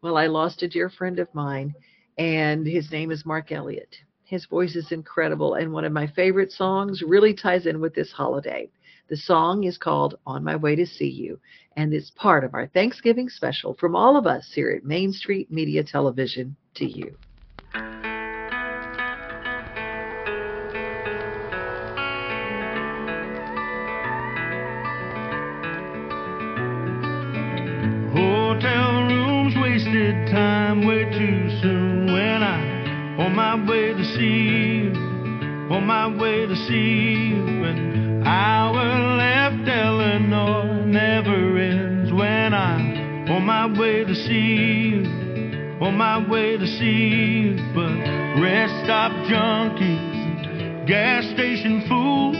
Well, 0.00 0.16
I 0.16 0.28
lost 0.28 0.62
a 0.62 0.68
dear 0.68 0.88
friend 0.88 1.18
of 1.18 1.34
mine, 1.34 1.74
and 2.16 2.64
his 2.64 2.92
name 2.92 3.10
is 3.10 3.26
Mark 3.26 3.50
Elliott. 3.50 3.96
His 4.22 4.46
voice 4.46 4.76
is 4.76 4.92
incredible, 4.92 5.54
and 5.54 5.72
one 5.72 5.86
of 5.86 5.92
my 5.92 6.06
favorite 6.06 6.52
songs 6.52 7.02
really 7.02 7.34
ties 7.34 7.66
in 7.66 7.80
with 7.80 7.96
this 7.96 8.12
holiday. 8.12 8.70
The 9.08 9.16
song 9.16 9.64
is 9.64 9.78
called 9.78 10.18
On 10.26 10.44
My 10.44 10.54
Way 10.54 10.76
to 10.76 10.84
See 10.84 11.08
You, 11.08 11.40
and 11.76 11.94
it's 11.94 12.10
part 12.10 12.44
of 12.44 12.52
our 12.52 12.66
Thanksgiving 12.66 13.30
special 13.30 13.72
from 13.72 13.96
all 13.96 14.16
of 14.18 14.26
us 14.26 14.52
here 14.54 14.70
at 14.70 14.84
Main 14.84 15.14
Street 15.14 15.50
Media 15.50 15.82
Television 15.82 16.56
to 16.74 16.84
you. 16.84 17.16
Way 43.76 44.04
to 44.04 44.14
see 44.14 44.94
you, 44.94 45.78
on 45.80 45.96
my 45.96 46.18
way 46.28 46.56
to 46.56 46.66
see 46.66 47.08
you. 47.42 47.56
But 47.74 47.94
rest 48.40 48.74
stop 48.84 49.12
junkies, 49.28 50.86
gas 50.86 51.24
station 51.34 51.84
fools, 51.88 52.36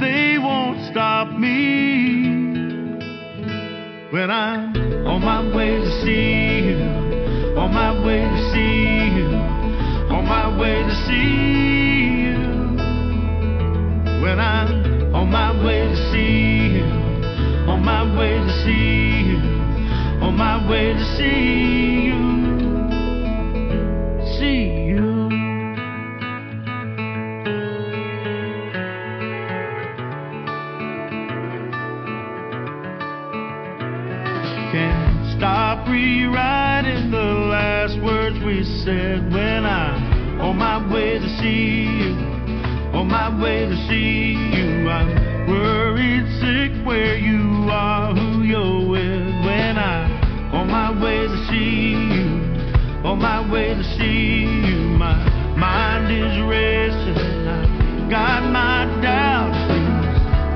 they 0.00 0.38
won't 0.38 0.90
stop 0.90 1.30
me 1.32 2.38
when 4.10 4.30
I'm 4.30 4.74
on 5.06 5.22
my 5.22 5.40
way 5.54 5.78
to 5.78 5.90
see 6.02 6.68
you, 6.68 6.78
on 7.58 7.72
my 7.72 7.92
way 8.04 8.20
to 8.20 8.50
see 8.52 9.16
you, 9.16 9.26
on 10.14 10.24
my 10.24 10.48
way 10.58 10.82
to 10.82 10.94
see 11.06 12.24
you. 12.24 12.38
When 14.22 14.40
I'm 14.40 15.14
on 15.14 15.30
my 15.30 15.52
way 15.64 15.88
to 15.88 15.96
see 16.10 16.76
you, 16.76 16.84
on 17.68 17.84
my 17.84 18.02
way 18.18 18.38
to 18.38 18.52
see 18.64 18.70
you, 18.70 18.87
my 20.38 20.70
way 20.70 20.92
to 20.92 21.04
see 21.16 22.06
you, 22.06 22.22
see 24.38 24.86
you. 24.86 25.28
Can't 34.70 35.36
stop 35.36 35.88
rewriting 35.88 37.10
the 37.10 37.16
last 37.50 38.00
words 38.00 38.36
we 38.46 38.62
said 38.84 39.32
when 39.32 39.66
I'm 39.66 40.40
on 40.40 40.56
my 40.56 40.78
way 40.92 41.18
to 41.18 41.28
see 41.40 41.82
you, 41.82 42.14
on 42.96 43.08
my 43.08 43.28
way 43.42 43.66
to 43.66 43.76
see 43.88 44.36
you. 44.56 44.88
I'm 44.88 45.48
worried 45.48 46.26
sick 46.40 46.86
where 46.86 47.16
you 47.18 47.37
to 53.74 53.84
see 53.96 54.44
you. 54.66 54.78
My 54.96 55.16
mind 55.56 56.10
is 56.10 56.40
racing, 56.48 57.46
I 57.46 58.08
got 58.10 58.50
my 58.50 58.86
doubts, 59.02 59.58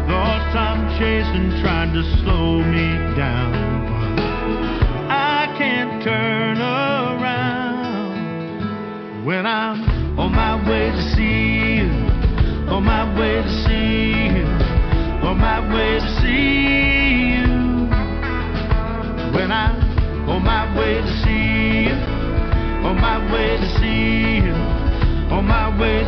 thoughts 0.08 0.56
I'm 0.56 0.98
chasing, 0.98 1.62
trying 1.62 1.92
to 1.92 2.02
slow 2.22 2.58
me 2.62 3.16
down. 3.16 3.61
Way 25.82 26.04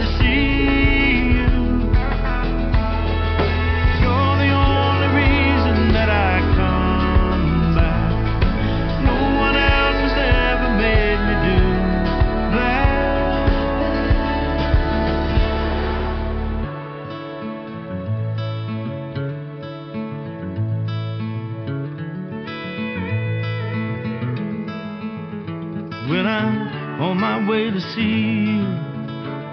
to 27.70 27.80
see 27.80 28.54
you. 28.54 28.83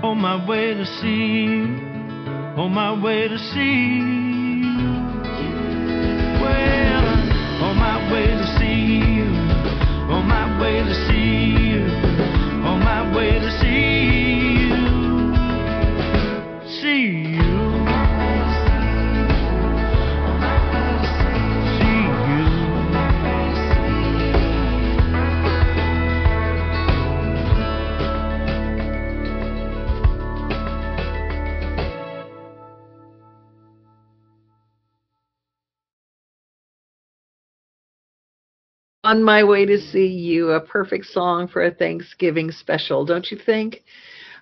On 0.03 0.17
my 0.19 0.47
way 0.47 0.73
to 0.73 0.85
see 0.85 1.61
on 2.57 2.71
my 2.73 2.91
way 3.03 3.27
to 3.27 3.37
see 3.37 4.30
On 39.11 39.21
my 39.21 39.43
way 39.43 39.65
to 39.65 39.77
see 39.77 40.07
you, 40.07 40.51
a 40.51 40.61
perfect 40.61 41.05
song 41.07 41.49
for 41.49 41.65
a 41.65 41.71
Thanksgiving 41.71 42.49
special, 42.49 43.03
don't 43.03 43.29
you 43.29 43.37
think? 43.37 43.83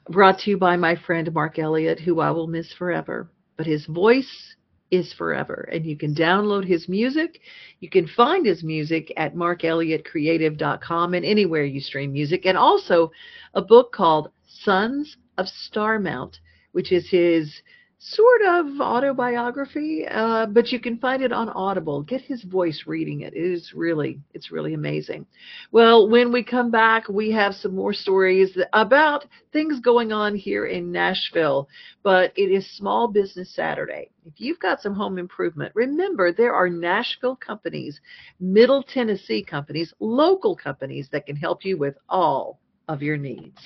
Brought 0.08 0.38
to 0.41 0.51
you 0.51 0.58
by 0.60 0.77
my 0.77 0.95
friend 0.95 1.34
Mark 1.34 1.58
Elliott, 1.58 1.99
who 1.99 2.19
I 2.19 2.29
will 2.29 2.45
miss 2.45 2.71
forever. 2.73 3.32
But 3.58 3.65
his 3.65 3.88
voice 3.88 4.53
is 4.91 5.12
forever, 5.12 5.67
and 5.73 5.88
you 5.88 5.97
can 5.97 6.13
download 6.13 6.67
his 6.67 6.88
music. 6.88 7.39
You 7.79 7.89
can 7.89 8.05
find 8.10 8.45
his 8.45 8.63
music 8.63 9.12
at 9.17 9.34
markelliottcreative.com 9.34 11.15
and 11.15 11.25
anywhere 11.25 11.65
you 11.65 11.82
stream 11.82 12.13
music, 12.13 12.45
and 12.45 12.55
also 12.55 13.12
a 13.55 13.63
book 13.63 13.91
called 13.91 14.29
Sons 14.45 15.17
of 15.39 15.47
Starmount, 15.47 16.36
which 16.73 16.91
is 16.91 17.10
his 17.10 17.63
sort 18.01 18.41
of 18.43 18.79
autobiography, 18.79 20.07
uh, 20.09 20.45
but 20.45 20.71
you 20.71 20.79
can 20.79 20.97
find 20.97 21.21
it 21.21 21.33
on 21.33 21.49
Audible. 21.49 22.01
Get 22.01 22.21
his 22.21 22.43
voice 22.43 22.83
reading 22.88 23.21
it. 23.21 23.33
It 23.33 23.39
is 23.39 23.73
really, 23.75 24.21
it's 24.33 24.51
really 24.51 24.73
amazing. 24.73 25.25
Well, 25.73 26.07
when 26.09 26.31
we 26.31 26.41
come 26.41 26.71
back, 26.71 27.09
we 27.09 27.29
have 27.31 27.53
some 27.55 27.75
more 27.75 27.91
stories 27.91 28.57
about 28.71 29.25
things 29.51 29.81
going 29.81 30.13
on 30.13 30.33
here 30.33 30.65
in 30.65 30.93
Nashville, 30.93 31.67
but 32.01 32.31
it 32.38 32.51
is 32.51 32.65
Small 32.77 33.09
Business 33.09 33.53
Saturday. 33.53 34.09
If 34.25 34.35
you've 34.38 34.59
got 34.59 34.81
some 34.81 34.95
home 34.95 35.17
improvement, 35.17 35.73
remember 35.75 36.31
there 36.31 36.53
are 36.53 36.69
Nashville 36.69 37.35
companies, 37.35 37.99
Middle 38.39 38.81
Tennessee 38.81 39.43
companies, 39.43 39.93
local 39.99 40.55
companies 40.55 41.09
that 41.12 41.25
can 41.25 41.35
help 41.35 41.65
you 41.65 41.77
with 41.77 41.95
all 42.07 42.59
of 42.88 43.03
your 43.03 43.17
needs. 43.17 43.57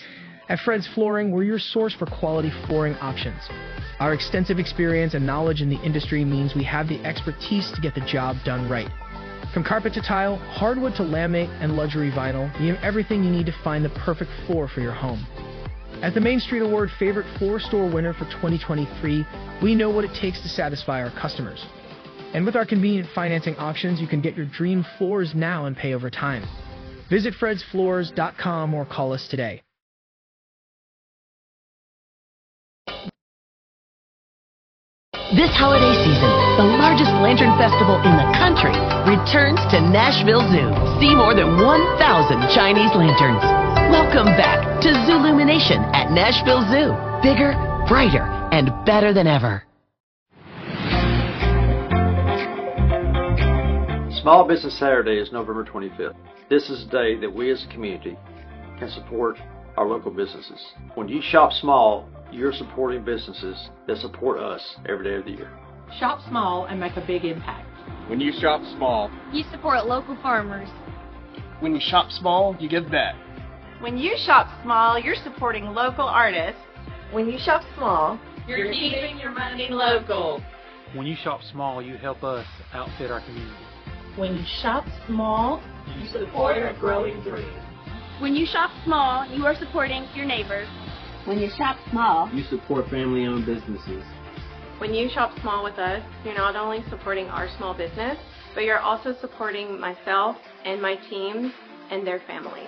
At 0.50 0.60
Fred's 0.60 0.88
Flooring, 0.94 1.32
we're 1.32 1.44
your 1.44 1.60
source 1.60 1.94
for 1.94 2.06
quality 2.06 2.52
flooring 2.68 2.96
options. 2.96 3.42
Our 4.02 4.14
extensive 4.14 4.60
experience 4.60 5.14
and 5.14 5.26
knowledge 5.26 5.62
in 5.62 5.70
the 5.70 5.82
industry 5.82 6.26
means 6.26 6.54
we 6.54 6.66
have 6.66 6.90
the 6.90 7.02
expertise 7.06 7.72
to 7.72 7.80
get 7.80 7.96
the 7.96 8.02
job 8.02 8.36
done 8.44 8.70
right. 8.70 8.90
From 9.54 9.64
carpet 9.64 9.94
to 9.94 10.02
tile, 10.02 10.36
hardwood 10.36 10.96
to 10.96 11.04
laminate, 11.04 11.48
and 11.62 11.78
luxury 11.78 12.12
vinyl, 12.12 12.52
we 12.60 12.68
have 12.68 12.78
everything 12.84 13.24
you 13.24 13.32
need 13.32 13.46
to 13.46 13.56
find 13.64 13.86
the 13.86 13.90
perfect 13.92 14.32
floor 14.46 14.68
for 14.68 14.82
your 14.82 14.92
home. 14.92 15.26
As 16.02 16.14
the 16.14 16.20
Main 16.20 16.42
Street 16.42 16.62
Award 16.62 16.90
Favorite 17.00 17.28
Floor 17.38 17.62
Store 17.62 17.90
winner 17.90 18.14
for 18.14 18.26
2023, 18.26 19.26
we 19.62 19.76
know 19.76 19.90
what 19.90 20.04
it 20.04 20.14
takes 20.14 20.42
to 20.42 20.50
satisfy 20.50 21.02
our 21.02 21.12
customers. 21.12 21.66
And 22.34 22.46
with 22.46 22.58
our 22.58 22.66
convenient 22.66 23.08
financing 23.16 23.56
options, 23.56 24.02
you 24.02 24.08
can 24.08 24.20
get 24.20 24.36
your 24.36 24.48
dream 24.48 24.86
floors 24.98 25.32
now 25.34 25.68
and 25.68 25.78
pay 25.78 25.94
over 25.94 26.10
time. 26.10 26.44
Visit 27.10 27.34
fredsfloors.com 27.36 28.74
or 28.74 28.86
call 28.86 29.14
us 29.14 29.30
today. 29.30 29.63
This 35.34 35.50
holiday 35.58 35.98
season, 36.06 36.30
the 36.62 36.78
largest 36.78 37.10
lantern 37.18 37.58
festival 37.58 37.98
in 38.06 38.14
the 38.22 38.30
country 38.38 38.70
returns 39.10 39.58
to 39.74 39.82
Nashville 39.82 40.46
Zoo. 40.54 40.70
See 41.02 41.10
more 41.16 41.34
than 41.34 41.58
1,000 41.58 42.54
Chinese 42.54 42.94
lanterns. 42.94 43.42
Welcome 43.90 44.28
back 44.38 44.62
to 44.82 44.90
Zoolumination 45.10 45.82
at 45.90 46.12
Nashville 46.12 46.62
Zoo. 46.70 46.94
Bigger, 47.26 47.58
brighter, 47.90 48.22
and 48.54 48.70
better 48.86 49.12
than 49.12 49.26
ever. 49.26 49.64
Small 54.22 54.46
Business 54.48 54.78
Saturday 54.78 55.18
is 55.18 55.32
November 55.32 55.66
25th. 55.66 56.14
This 56.52 56.70
is 56.70 56.84
a 56.84 56.92
day 56.92 57.16
that 57.18 57.34
we 57.34 57.50
as 57.50 57.66
a 57.68 57.74
community 57.74 58.16
can 58.78 58.92
support 58.92 59.38
our 59.78 59.88
local 59.88 60.12
businesses. 60.12 60.64
When 60.94 61.10
you 61.10 61.24
shop 61.24 61.54
small, 61.54 62.08
you're 62.34 62.54
supporting 62.54 63.04
businesses 63.04 63.70
that 63.88 63.98
support 63.98 64.40
us 64.40 64.62
every 64.88 65.04
day 65.06 65.16
of 65.16 65.26
the 65.26 65.32
year. 65.32 65.52
Shop 66.00 66.20
small 66.28 66.66
and 66.66 66.80
make 66.80 66.96
a 66.98 67.06
big 67.06 67.24
impact. 67.26 67.68
When 68.10 68.20
you 68.20 68.32
shop 68.40 68.62
small, 68.76 69.10
You 69.32 69.44
support 69.52 69.86
local 69.86 70.18
farmers. 70.22 70.70
when 71.60 71.74
you 71.74 71.82
shop 71.82 72.10
small, 72.12 72.56
you 72.60 72.68
give 72.68 72.90
back. 72.90 73.16
When 73.80 73.98
you 73.98 74.16
shop 74.26 74.48
small, 74.64 74.98
you're 75.00 75.16
supporting 75.24 75.66
local 75.66 76.06
artists. 76.06 76.60
When 77.12 77.28
you 77.30 77.38
shop 77.38 77.62
small, 77.78 78.20
You're 78.48 78.72
keeping 78.74 79.20
your 79.20 79.32
money 79.32 79.68
local. 79.70 80.42
When 80.96 81.06
you 81.08 81.16
shop 81.24 81.42
small, 81.52 81.82
you 81.82 81.96
help 81.98 82.24
us 82.24 82.46
outfit 82.74 83.10
our 83.12 83.22
community. 83.22 83.56
When 84.16 84.36
you 84.36 84.44
shop 84.62 84.86
small, 85.08 85.62
you 86.00 86.08
support 86.08 86.58
a 86.58 86.76
growing 86.80 87.22
dream. 87.24 87.52
When 88.20 88.36
you 88.36 88.46
shop 88.46 88.70
small, 88.86 89.26
you 89.28 89.46
are 89.46 89.56
supporting 89.56 90.06
your 90.14 90.26
neighbors. 90.26 90.68
When 91.26 91.40
you 91.40 91.50
shop 91.58 91.78
small, 91.90 92.30
You 92.34 92.44
support 92.44 92.90
family 92.90 93.26
owned 93.26 93.46
businesses. 93.46 94.04
when 94.80 94.94
you 94.94 95.08
shop 95.10 95.32
small 95.40 95.64
with 95.64 95.80
us, 95.80 96.04
you're 96.26 96.36
not 96.36 96.58
only 96.58 96.84
supporting 96.90 97.28
our 97.28 97.48
small 97.58 97.74
business, 97.74 98.18
but 98.54 98.66
you're 98.66 98.80
also 98.80 99.16
supporting 99.22 99.80
myself 99.80 100.36
and 100.66 100.82
my 100.82 100.96
teams 101.10 101.54
and 101.92 102.06
their 102.06 102.20
families. 102.28 102.68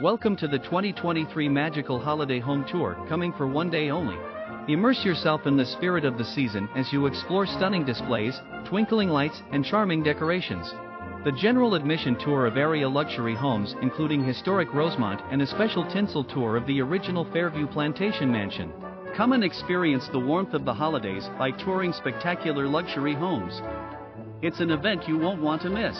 Welcome 0.00 0.36
to 0.36 0.46
the 0.46 0.58
2023 0.58 1.48
Magical 1.48 1.98
Holiday 1.98 2.38
Home 2.38 2.64
Tour, 2.70 2.96
coming 3.08 3.32
for 3.32 3.48
one 3.48 3.70
day 3.70 3.90
only. 3.90 4.16
Immerse 4.72 5.04
yourself 5.04 5.46
in 5.46 5.56
the 5.56 5.66
spirit 5.66 6.04
of 6.04 6.18
the 6.18 6.24
season 6.24 6.68
as 6.76 6.92
you 6.92 7.06
explore 7.06 7.46
stunning 7.46 7.84
displays, 7.84 8.38
twinkling 8.68 9.08
lights, 9.08 9.40
and 9.52 9.64
charming 9.64 10.02
decorations. 10.04 10.72
The 11.24 11.32
general 11.32 11.74
admission 11.74 12.16
tour 12.16 12.44
of 12.44 12.58
area 12.58 12.86
luxury 12.86 13.34
homes, 13.34 13.74
including 13.80 14.22
historic 14.22 14.74
Rosemont 14.74 15.22
and 15.30 15.40
a 15.40 15.46
special 15.46 15.90
tinsel 15.90 16.22
tour 16.22 16.54
of 16.54 16.66
the 16.66 16.82
original 16.82 17.24
Fairview 17.32 17.66
Plantation 17.66 18.30
Mansion. 18.30 18.70
Come 19.16 19.32
and 19.32 19.42
experience 19.42 20.06
the 20.12 20.18
warmth 20.18 20.52
of 20.52 20.66
the 20.66 20.74
holidays 20.74 21.30
by 21.38 21.50
touring 21.50 21.94
spectacular 21.94 22.68
luxury 22.68 23.14
homes. 23.14 23.62
It's 24.42 24.60
an 24.60 24.70
event 24.70 25.08
you 25.08 25.16
won't 25.16 25.40
want 25.40 25.62
to 25.62 25.70
miss. 25.70 25.96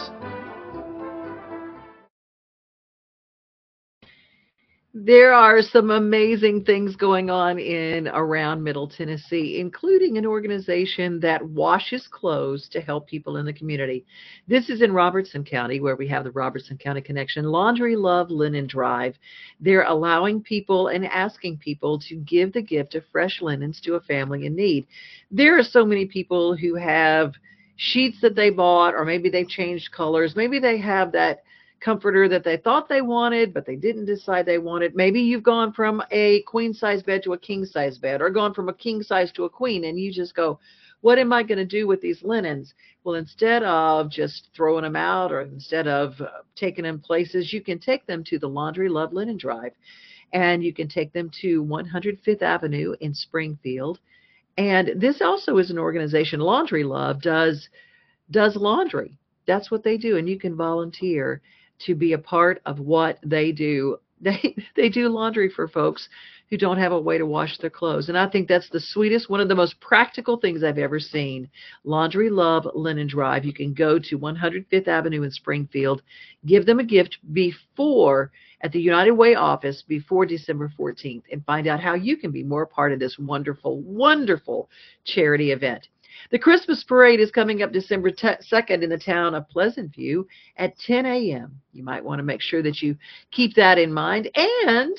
There 4.97 5.33
are 5.33 5.61
some 5.61 5.91
amazing 5.91 6.63
things 6.63 6.95
going 6.95 7.29
on 7.29 7.59
in 7.59 8.07
around 8.07 8.63
Middle 8.63 8.87
Tennessee, 8.87 9.59
including 9.59 10.17
an 10.17 10.25
organization 10.25 11.19
that 11.19 11.45
washes 11.45 12.07
clothes 12.07 12.69
to 12.69 12.79
help 12.79 13.05
people 13.05 13.35
in 13.35 13.45
the 13.45 13.51
community. 13.51 14.05
This 14.47 14.69
is 14.69 14.81
in 14.81 14.93
Robertson 14.93 15.43
County, 15.43 15.81
where 15.81 15.97
we 15.97 16.07
have 16.07 16.23
the 16.23 16.31
Robertson 16.31 16.77
County 16.77 17.01
Connection 17.01 17.43
Laundry 17.43 17.97
Love 17.97 18.31
Linen 18.31 18.67
Drive. 18.67 19.17
They're 19.59 19.83
allowing 19.83 20.41
people 20.41 20.87
and 20.87 21.05
asking 21.05 21.57
people 21.57 21.99
to 22.07 22.15
give 22.15 22.53
the 22.53 22.61
gift 22.61 22.95
of 22.95 23.03
fresh 23.11 23.41
linens 23.41 23.81
to 23.81 23.95
a 23.95 23.99
family 23.99 24.45
in 24.45 24.55
need. 24.55 24.87
There 25.29 25.59
are 25.59 25.63
so 25.63 25.85
many 25.85 26.05
people 26.05 26.55
who 26.55 26.75
have 26.75 27.33
sheets 27.75 28.21
that 28.21 28.37
they 28.37 28.49
bought, 28.49 28.93
or 28.93 29.03
maybe 29.03 29.29
they've 29.29 29.45
changed 29.45 29.91
colors, 29.91 30.37
maybe 30.37 30.57
they 30.57 30.77
have 30.77 31.11
that 31.11 31.43
comforter 31.85 32.27
that 32.27 32.43
they 32.43 32.57
thought 32.57 32.89
they 32.89 33.01
wanted, 33.01 33.53
but 33.53 33.65
they 33.65 33.75
didn't 33.75 34.05
decide 34.05 34.45
they 34.45 34.57
wanted. 34.57 34.95
Maybe 34.95 35.21
you've 35.21 35.43
gone 35.43 35.71
from 35.71 36.01
a 36.09 36.41
queen 36.41 36.73
size 36.73 37.03
bed 37.03 37.21
to 37.23 37.33
a 37.33 37.37
king 37.37 37.63
size 37.63 37.99
bed, 37.99 38.23
or 38.23 38.31
gone 38.31 38.55
from 38.55 38.69
a 38.69 38.73
king 38.73 39.03
size 39.03 39.31
to 39.33 39.43
a 39.43 39.49
queen, 39.49 39.85
and 39.85 39.99
you 39.99 40.11
just 40.11 40.35
go, 40.35 40.59
What 41.01 41.19
am 41.19 41.31
I 41.31 41.43
going 41.43 41.59
to 41.59 41.65
do 41.65 41.85
with 41.85 42.01
these 42.01 42.23
linens? 42.23 42.73
Well, 43.03 43.15
instead 43.15 43.61
of 43.61 44.09
just 44.09 44.49
throwing 44.55 44.81
them 44.81 44.95
out 44.95 45.31
or 45.31 45.41
instead 45.41 45.87
of 45.87 46.19
uh, 46.19 46.27
taking 46.55 46.85
them 46.85 46.99
places, 46.99 47.53
you 47.53 47.61
can 47.61 47.77
take 47.77 48.07
them 48.07 48.23
to 48.25 48.39
the 48.39 48.49
Laundry 48.49 48.89
Love 48.89 49.13
Linen 49.13 49.37
Drive 49.37 49.73
and 50.33 50.63
you 50.63 50.73
can 50.73 50.87
take 50.87 51.13
them 51.13 51.29
to 51.41 51.63
105th 51.63 52.41
Avenue 52.41 52.95
in 52.99 53.13
Springfield. 53.13 53.99
And 54.57 54.99
this 54.99 55.21
also 55.21 55.57
is 55.59 55.69
an 55.69 55.77
organization, 55.77 56.39
Laundry 56.39 56.83
Love 56.83 57.21
does 57.21 57.69
does 58.31 58.55
laundry. 58.55 59.19
That's 59.45 59.69
what 59.69 59.83
they 59.83 59.97
do, 59.97 60.17
and 60.17 60.27
you 60.27 60.39
can 60.39 60.55
volunteer 60.55 61.41
to 61.79 61.95
be 61.95 62.13
a 62.13 62.17
part 62.17 62.61
of 62.65 62.79
what 62.79 63.19
they 63.23 63.51
do. 63.51 63.97
They 64.21 64.55
they 64.77 64.87
do 64.87 65.09
laundry 65.09 65.49
for 65.49 65.67
folks 65.67 66.07
who 66.49 66.57
don't 66.57 66.77
have 66.77 66.91
a 66.91 66.99
way 66.99 67.17
to 67.17 67.25
wash 67.25 67.57
their 67.57 67.69
clothes. 67.69 68.07
And 68.07 68.17
I 68.17 68.29
think 68.29 68.47
that's 68.47 68.69
the 68.69 68.79
sweetest, 68.79 69.29
one 69.29 69.41
of 69.41 69.49
the 69.49 69.55
most 69.55 69.79
practical 69.79 70.37
things 70.37 70.63
I've 70.63 70.77
ever 70.77 70.99
seen. 70.99 71.49
Laundry 71.83 72.29
Love 72.29 72.67
Linen 72.75 73.07
Drive. 73.07 73.45
You 73.45 73.53
can 73.53 73.73
go 73.73 73.99
to 73.99 74.19
105th 74.19 74.87
Avenue 74.87 75.23
in 75.23 75.31
Springfield, 75.31 76.01
give 76.45 76.65
them 76.65 76.79
a 76.79 76.83
gift 76.83 77.17
before 77.33 78.31
at 78.61 78.71
the 78.71 78.79
United 78.81 79.11
Way 79.11 79.35
office 79.35 79.83
before 79.87 80.25
December 80.25 80.71
14th 80.79 81.23
and 81.31 81.45
find 81.45 81.67
out 81.67 81.79
how 81.79 81.93
you 81.93 82.15
can 82.15 82.31
be 82.31 82.43
more 82.43 82.65
part 82.65 82.93
of 82.93 82.99
this 82.99 83.17
wonderful, 83.19 83.81
wonderful 83.81 84.69
charity 85.03 85.51
event. 85.51 85.87
The 86.31 86.39
Christmas 86.39 86.83
parade 86.83 87.19
is 87.19 87.31
coming 87.31 87.61
up 87.61 87.71
December 87.71 88.11
2nd 88.11 88.83
in 88.83 88.89
the 88.89 88.97
town 88.97 89.35
of 89.35 89.49
Pleasant 89.49 89.93
View 89.93 90.27
at 90.57 90.77
10 90.79 91.05
a.m. 91.05 91.59
You 91.73 91.83
might 91.83 92.03
want 92.03 92.19
to 92.19 92.23
make 92.23 92.41
sure 92.41 92.61
that 92.63 92.81
you 92.81 92.95
keep 93.31 93.55
that 93.55 93.77
in 93.77 93.93
mind. 93.93 94.29
And 94.35 94.97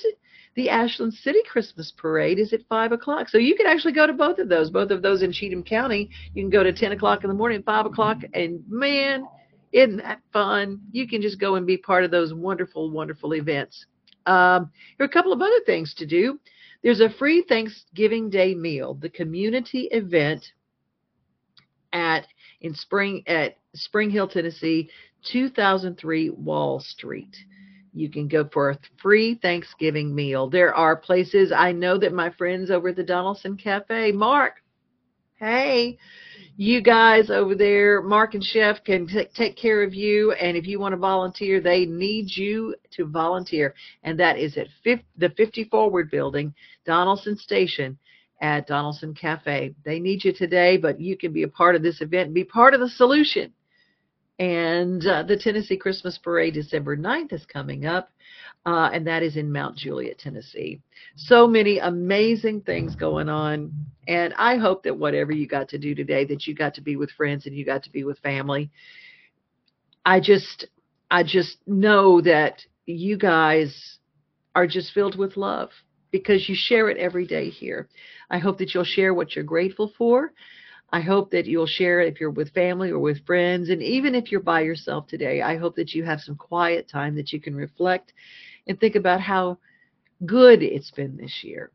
the 0.56 0.70
Ashland 0.70 1.12
City 1.12 1.40
Christmas 1.46 1.92
parade 1.96 2.38
is 2.38 2.52
at 2.52 2.66
5 2.68 2.92
o'clock. 2.92 3.28
So 3.28 3.38
you 3.38 3.54
can 3.54 3.66
actually 3.66 3.92
go 3.92 4.06
to 4.06 4.12
both 4.12 4.38
of 4.38 4.48
those, 4.48 4.70
both 4.70 4.90
of 4.90 5.02
those 5.02 5.22
in 5.22 5.32
Cheatham 5.32 5.62
County. 5.62 6.08
You 6.34 6.42
can 6.42 6.50
go 6.50 6.62
to 6.62 6.72
10 6.72 6.92
o'clock 6.92 7.24
in 7.24 7.28
the 7.28 7.34
morning, 7.34 7.62
5 7.62 7.86
o'clock, 7.86 8.18
and 8.32 8.64
man, 8.68 9.26
isn't 9.72 9.98
that 9.98 10.20
fun? 10.32 10.80
You 10.92 11.06
can 11.06 11.20
just 11.20 11.38
go 11.38 11.56
and 11.56 11.66
be 11.66 11.76
part 11.76 12.04
of 12.04 12.10
those 12.10 12.32
wonderful, 12.32 12.90
wonderful 12.90 13.34
events. 13.34 13.84
Um, 14.24 14.70
there 14.96 15.04
are 15.04 15.10
a 15.10 15.12
couple 15.12 15.32
of 15.32 15.42
other 15.42 15.60
things 15.66 15.94
to 15.94 16.06
do. 16.06 16.40
There's 16.82 17.00
a 17.00 17.10
free 17.10 17.42
Thanksgiving 17.42 18.30
Day 18.30 18.54
meal, 18.54 18.94
the 18.94 19.10
community 19.10 19.88
event 19.90 20.52
at 21.92 22.26
in 22.60 22.74
spring 22.74 23.22
at 23.26 23.56
Spring 23.74 24.10
Hill, 24.10 24.28
Tennessee, 24.28 24.90
2003 25.30 26.30
Wall 26.30 26.80
Street. 26.80 27.36
You 27.92 28.10
can 28.10 28.28
go 28.28 28.48
for 28.52 28.70
a 28.70 28.78
free 29.00 29.34
Thanksgiving 29.34 30.14
meal. 30.14 30.48
There 30.48 30.74
are 30.74 30.96
places 30.96 31.50
I 31.50 31.72
know 31.72 31.98
that 31.98 32.12
my 32.12 32.30
friends 32.30 32.70
over 32.70 32.90
at 32.90 32.96
the 32.96 33.04
Donelson 33.04 33.58
Cafe, 33.58 34.12
Mark, 34.12 34.56
Hey, 35.38 35.98
you 36.56 36.80
guys 36.80 37.28
over 37.28 37.54
there, 37.54 38.00
Mark 38.00 38.32
and 38.32 38.42
Chef 38.42 38.82
can 38.84 39.06
t- 39.06 39.28
take 39.36 39.54
care 39.54 39.82
of 39.82 39.92
you. 39.92 40.32
And 40.32 40.56
if 40.56 40.66
you 40.66 40.80
want 40.80 40.94
to 40.94 40.96
volunteer, 40.96 41.60
they 41.60 41.84
need 41.84 42.34
you 42.34 42.74
to 42.92 43.04
volunteer. 43.04 43.74
And 44.02 44.18
that 44.18 44.38
is 44.38 44.56
at 44.56 44.68
the 44.84 45.28
50 45.28 45.64
Forward 45.64 46.10
Building, 46.10 46.54
Donelson 46.88 47.36
Station 47.36 47.98
at 48.40 48.68
Donelson 48.68 49.16
Cafe. 49.16 49.74
They 49.84 49.98
need 49.98 50.24
you 50.24 50.32
today, 50.32 50.76
but 50.76 51.00
you 51.00 51.16
can 51.16 51.32
be 51.32 51.42
a 51.42 51.48
part 51.48 51.74
of 51.74 51.82
this 51.82 52.00
event 52.00 52.26
and 52.26 52.34
be 52.34 52.44
part 52.44 52.74
of 52.74 52.80
the 52.80 52.88
solution. 52.88 53.52
And 54.38 55.06
uh, 55.06 55.22
the 55.22 55.38
Tennessee 55.38 55.78
Christmas 55.78 56.18
Parade, 56.18 56.54
December 56.54 56.96
9th, 56.96 57.32
is 57.32 57.46
coming 57.46 57.86
up, 57.86 58.10
uh, 58.66 58.90
and 58.92 59.06
that 59.06 59.22
is 59.22 59.36
in 59.36 59.50
Mount 59.50 59.76
Juliet, 59.76 60.18
Tennessee. 60.18 60.80
So 61.14 61.46
many 61.46 61.78
amazing 61.78 62.60
things 62.62 62.94
going 62.94 63.30
on. 63.30 63.72
And 64.06 64.34
I 64.36 64.56
hope 64.56 64.82
that 64.82 64.98
whatever 64.98 65.32
you 65.32 65.46
got 65.46 65.70
to 65.70 65.78
do 65.78 65.94
today, 65.94 66.26
that 66.26 66.46
you 66.46 66.54
got 66.54 66.74
to 66.74 66.82
be 66.82 66.96
with 66.96 67.10
friends 67.12 67.46
and 67.46 67.56
you 67.56 67.64
got 67.64 67.82
to 67.84 67.90
be 67.90 68.04
with 68.04 68.18
family. 68.18 68.70
I 70.04 70.20
just, 70.20 70.66
I 71.10 71.22
just 71.22 71.56
know 71.66 72.20
that 72.20 72.60
you 72.84 73.16
guys 73.16 73.98
are 74.54 74.66
just 74.66 74.92
filled 74.92 75.16
with 75.16 75.36
love 75.38 75.70
because 76.10 76.48
you 76.48 76.54
share 76.54 76.88
it 76.88 76.98
every 76.98 77.26
day 77.26 77.50
here. 77.50 77.88
I 78.30 78.38
hope 78.38 78.58
that 78.58 78.74
you'll 78.74 78.84
share 78.84 79.14
what 79.14 79.34
you're 79.34 79.44
grateful 79.44 79.92
for. 79.96 80.32
I 80.92 81.00
hope 81.00 81.30
that 81.32 81.46
you'll 81.46 81.66
share 81.66 82.00
it 82.00 82.12
if 82.12 82.20
you're 82.20 82.30
with 82.30 82.54
family 82.54 82.90
or 82.90 82.98
with 82.98 83.26
friends. 83.26 83.70
And 83.70 83.82
even 83.82 84.14
if 84.14 84.30
you're 84.30 84.40
by 84.40 84.60
yourself 84.60 85.08
today, 85.08 85.42
I 85.42 85.56
hope 85.56 85.76
that 85.76 85.94
you 85.94 86.04
have 86.04 86.20
some 86.20 86.36
quiet 86.36 86.88
time 86.88 87.16
that 87.16 87.32
you 87.32 87.40
can 87.40 87.56
reflect 87.56 88.12
and 88.66 88.78
think 88.78 88.94
about 88.94 89.20
how 89.20 89.58
good 90.24 90.62
it's 90.62 90.90
been 90.90 91.16
this 91.16 91.42
year. 91.42 91.70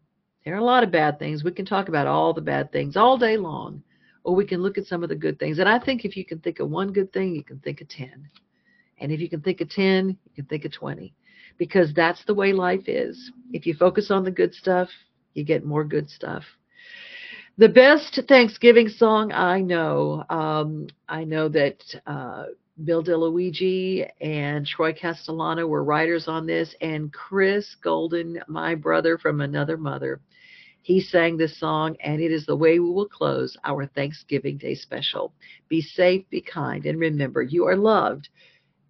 There 0.45 0.55
are 0.55 0.59
a 0.59 0.63
lot 0.63 0.83
of 0.83 0.91
bad 0.91 1.19
things. 1.19 1.43
We 1.43 1.51
can 1.51 1.65
talk 1.65 1.89
about 1.89 2.07
all 2.07 2.33
the 2.33 2.41
bad 2.41 2.71
things 2.71 2.95
all 2.97 3.17
day 3.17 3.37
long, 3.37 3.83
or 4.23 4.33
we 4.33 4.45
can 4.45 4.61
look 4.61 4.77
at 4.77 4.87
some 4.87 5.03
of 5.03 5.09
the 5.09 5.15
good 5.15 5.37
things. 5.39 5.59
And 5.59 5.69
I 5.69 5.77
think 5.77 6.03
if 6.03 6.17
you 6.17 6.25
can 6.25 6.39
think 6.39 6.59
of 6.59 6.69
one 6.69 6.91
good 6.91 7.13
thing, 7.13 7.35
you 7.35 7.43
can 7.43 7.59
think 7.59 7.81
of 7.81 7.89
10. 7.89 8.27
And 8.99 9.11
if 9.11 9.19
you 9.19 9.29
can 9.29 9.41
think 9.41 9.61
of 9.61 9.69
10, 9.69 10.09
you 10.09 10.35
can 10.35 10.45
think 10.45 10.65
of 10.65 10.71
20 10.71 11.13
because 11.57 11.93
that's 11.93 12.23
the 12.25 12.33
way 12.33 12.53
life 12.53 12.87
is. 12.87 13.31
If 13.51 13.65
you 13.65 13.73
focus 13.73 14.11
on 14.11 14.23
the 14.23 14.31
good 14.31 14.53
stuff, 14.53 14.89
you 15.33 15.43
get 15.43 15.65
more 15.65 15.83
good 15.83 16.09
stuff. 16.09 16.43
The 17.57 17.69
best 17.69 18.19
Thanksgiving 18.27 18.89
song 18.89 19.31
I 19.31 19.61
know, 19.61 20.23
um, 20.29 20.87
I 21.07 21.23
know 21.25 21.49
that 21.49 21.83
uh, 22.07 22.45
Bill 22.83 23.03
DeLuigi 23.03 24.09
and 24.21 24.65
Troy 24.65 24.93
Castellano 24.93 25.67
were 25.67 25.83
writers 25.83 26.27
on 26.27 26.47
this, 26.47 26.73
and 26.81 27.11
Chris 27.13 27.75
Golden, 27.83 28.41
my 28.47 28.73
brother 28.73 29.17
from 29.17 29.41
another 29.41 29.77
mother, 29.77 30.21
he 30.81 30.99
sang 30.99 31.37
this 31.37 31.59
song, 31.59 31.95
and 31.99 32.19
it 32.21 32.31
is 32.31 32.45
the 32.45 32.55
way 32.55 32.79
we 32.79 32.89
will 32.89 33.07
close 33.07 33.55
our 33.63 33.85
Thanksgiving 33.85 34.57
Day 34.57 34.73
special. 34.73 35.33
Be 35.67 35.81
safe, 35.81 36.27
be 36.29 36.41
kind, 36.41 36.85
and 36.85 36.99
remember 36.99 37.43
you 37.43 37.67
are 37.67 37.75
loved, 37.75 38.29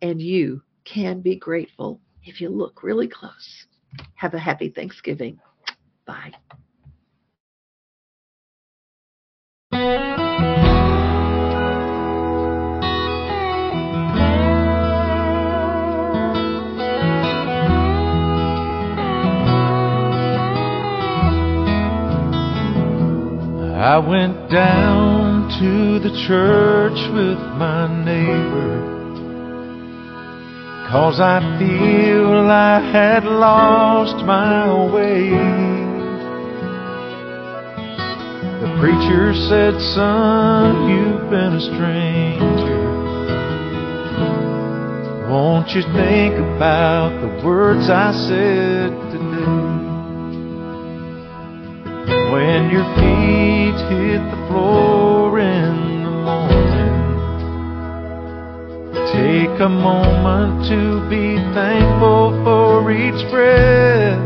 and 0.02 0.22
you 0.22 0.62
can 0.86 1.20
be 1.20 1.36
grateful 1.36 2.00
if 2.24 2.42
you 2.42 2.50
look 2.50 2.84
really 2.84 3.08
close. 3.08 3.66
Have 4.16 4.34
a 4.34 4.40
happy 4.40 4.70
Thanksgiving. 4.70 5.40
Bye. 6.06 6.32
I 23.84 23.98
went 23.98 24.52
down 24.52 25.50
to 25.60 26.00
the 26.00 26.16
church 26.28 26.94
with 27.14 27.40
my 27.58 27.88
neighbor 28.06 29.01
Cause 30.92 31.22
I 31.22 31.40
feel 31.58 32.52
I 32.52 32.82
had 32.92 33.24
lost 33.24 34.26
my 34.26 34.92
way. 34.92 35.30
The 38.60 38.76
preacher 38.78 39.34
said, 39.34 39.80
son, 39.96 40.90
you've 40.90 41.30
been 41.30 41.54
a 41.54 41.62
stranger. 41.62 42.82
Won't 45.30 45.70
you 45.70 45.82
think 45.82 46.36
about 46.36 47.22
the 47.22 47.48
words 47.48 47.90
I 47.90 48.12
said 48.28 48.92
today? 49.12 49.46
When 52.34 52.70
your 52.70 52.84
feet 52.96 53.78
hit 53.88 54.20
the 54.30 54.48
floor 54.50 55.40
in 55.40 55.91
Take 59.22 59.60
a 59.60 59.70
moment 59.70 60.66
to 60.68 61.08
be 61.08 61.38
thankful 61.54 62.42
for 62.44 62.92
each 62.92 63.22
breath. 63.30 64.20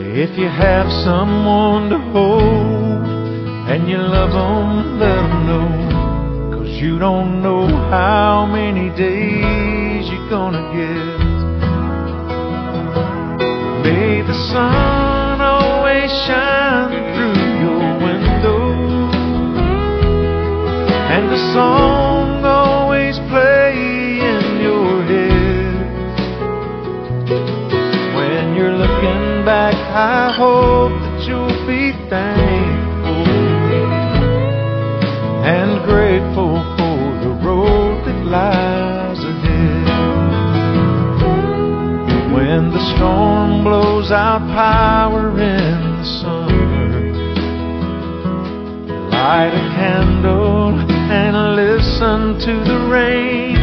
If 0.00 0.38
you 0.38 0.48
have 0.48 0.90
someone 1.04 1.90
to 1.90 1.98
hold 1.98 3.04
and 3.68 3.86
you 3.90 3.98
love 3.98 4.32
them, 4.32 4.98
let 4.98 5.16
them 5.20 5.46
know. 5.46 5.68
Cause 6.56 6.70
you 6.80 6.98
don't 6.98 7.42
know 7.42 7.66
how 7.90 8.46
many 8.46 8.88
days 8.96 10.08
you're 10.10 10.30
gonna 10.30 10.64
get. 10.72 11.18
May 13.84 14.22
the 14.22 14.38
sun 14.50 15.42
always 15.42 16.10
shine 16.24 16.88
through 17.12 17.36
your 17.64 17.84
window 18.06 18.62
and 21.12 21.30
the 21.30 21.52
song 21.52 22.11
storm 43.02 43.64
blows 43.64 44.12
out 44.12 44.38
power 44.54 45.30
in 45.30 45.78
the 45.98 46.04
summer. 46.22 47.00
Light 49.10 49.50
a 49.50 49.64
candle 49.74 50.78
and 51.10 51.34
listen 51.56 52.38
to 52.46 52.54
the 52.62 52.78
rain. 52.86 53.58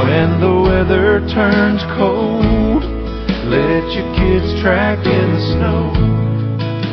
When 0.00 0.28
the 0.44 0.54
weather 0.68 1.20
turns 1.32 1.82
cold, 1.96 2.84
let 3.48 3.84
your 3.96 4.08
kids 4.20 4.60
track 4.60 4.98
in 5.06 5.26
the 5.32 5.42
snow. 5.56 5.80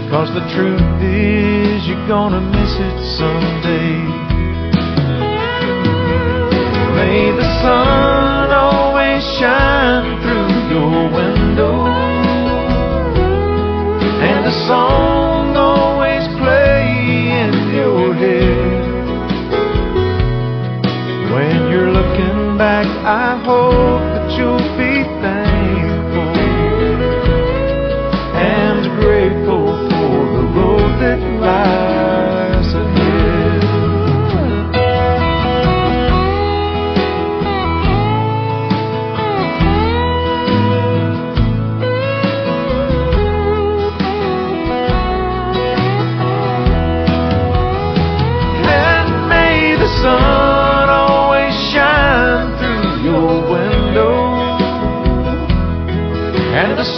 Cause 0.09 0.29
the 0.33 0.47
truth 0.55 1.03
is, 1.03 1.85
you're 1.89 2.07
gonna 2.07 2.39
miss 2.39 2.73
it 2.87 2.97
someday. 3.19 3.99
May 6.95 7.31
the 7.35 7.47
sun 7.61 8.16
shine 9.21 10.21
through 10.21 10.51
your 10.73 11.09
window. 11.11 11.73
And 14.21 14.45
a 14.45 14.67
song 14.67 15.16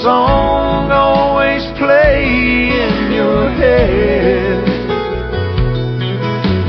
song 0.09 0.89
always 0.89 1.63
play 1.77 2.23
in 2.83 3.11
your 3.19 3.43
head. 3.61 4.63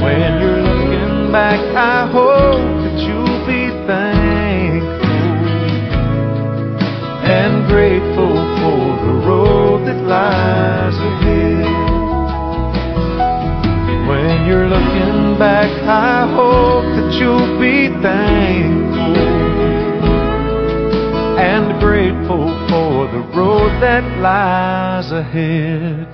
When 0.05 0.31
you're 0.43 0.63
looking 0.71 1.33
back, 1.33 1.61
I 1.75 2.07
hope 2.17 2.69
that 2.85 2.97
you'll 3.07 3.43
be 3.55 3.63
thankful 3.89 5.17
and 7.39 7.53
grateful 7.73 8.35
for 8.61 8.85
the 9.07 9.15
road 9.29 9.87
that 9.87 10.01
lies 10.17 10.99
ahead. 11.11 11.65
When 14.11 14.47
you're 14.47 14.69
looking 14.77 15.39
back, 15.39 15.71
I 15.89 16.29
hope 16.39 16.85
that 16.97 17.11
you'll 17.19 17.55
be 17.59 17.89
thankful 18.05 19.17
and 21.51 21.81
grateful 21.81 22.60
that 23.91 24.05
lies 24.21 25.11
ahead. 25.11 26.10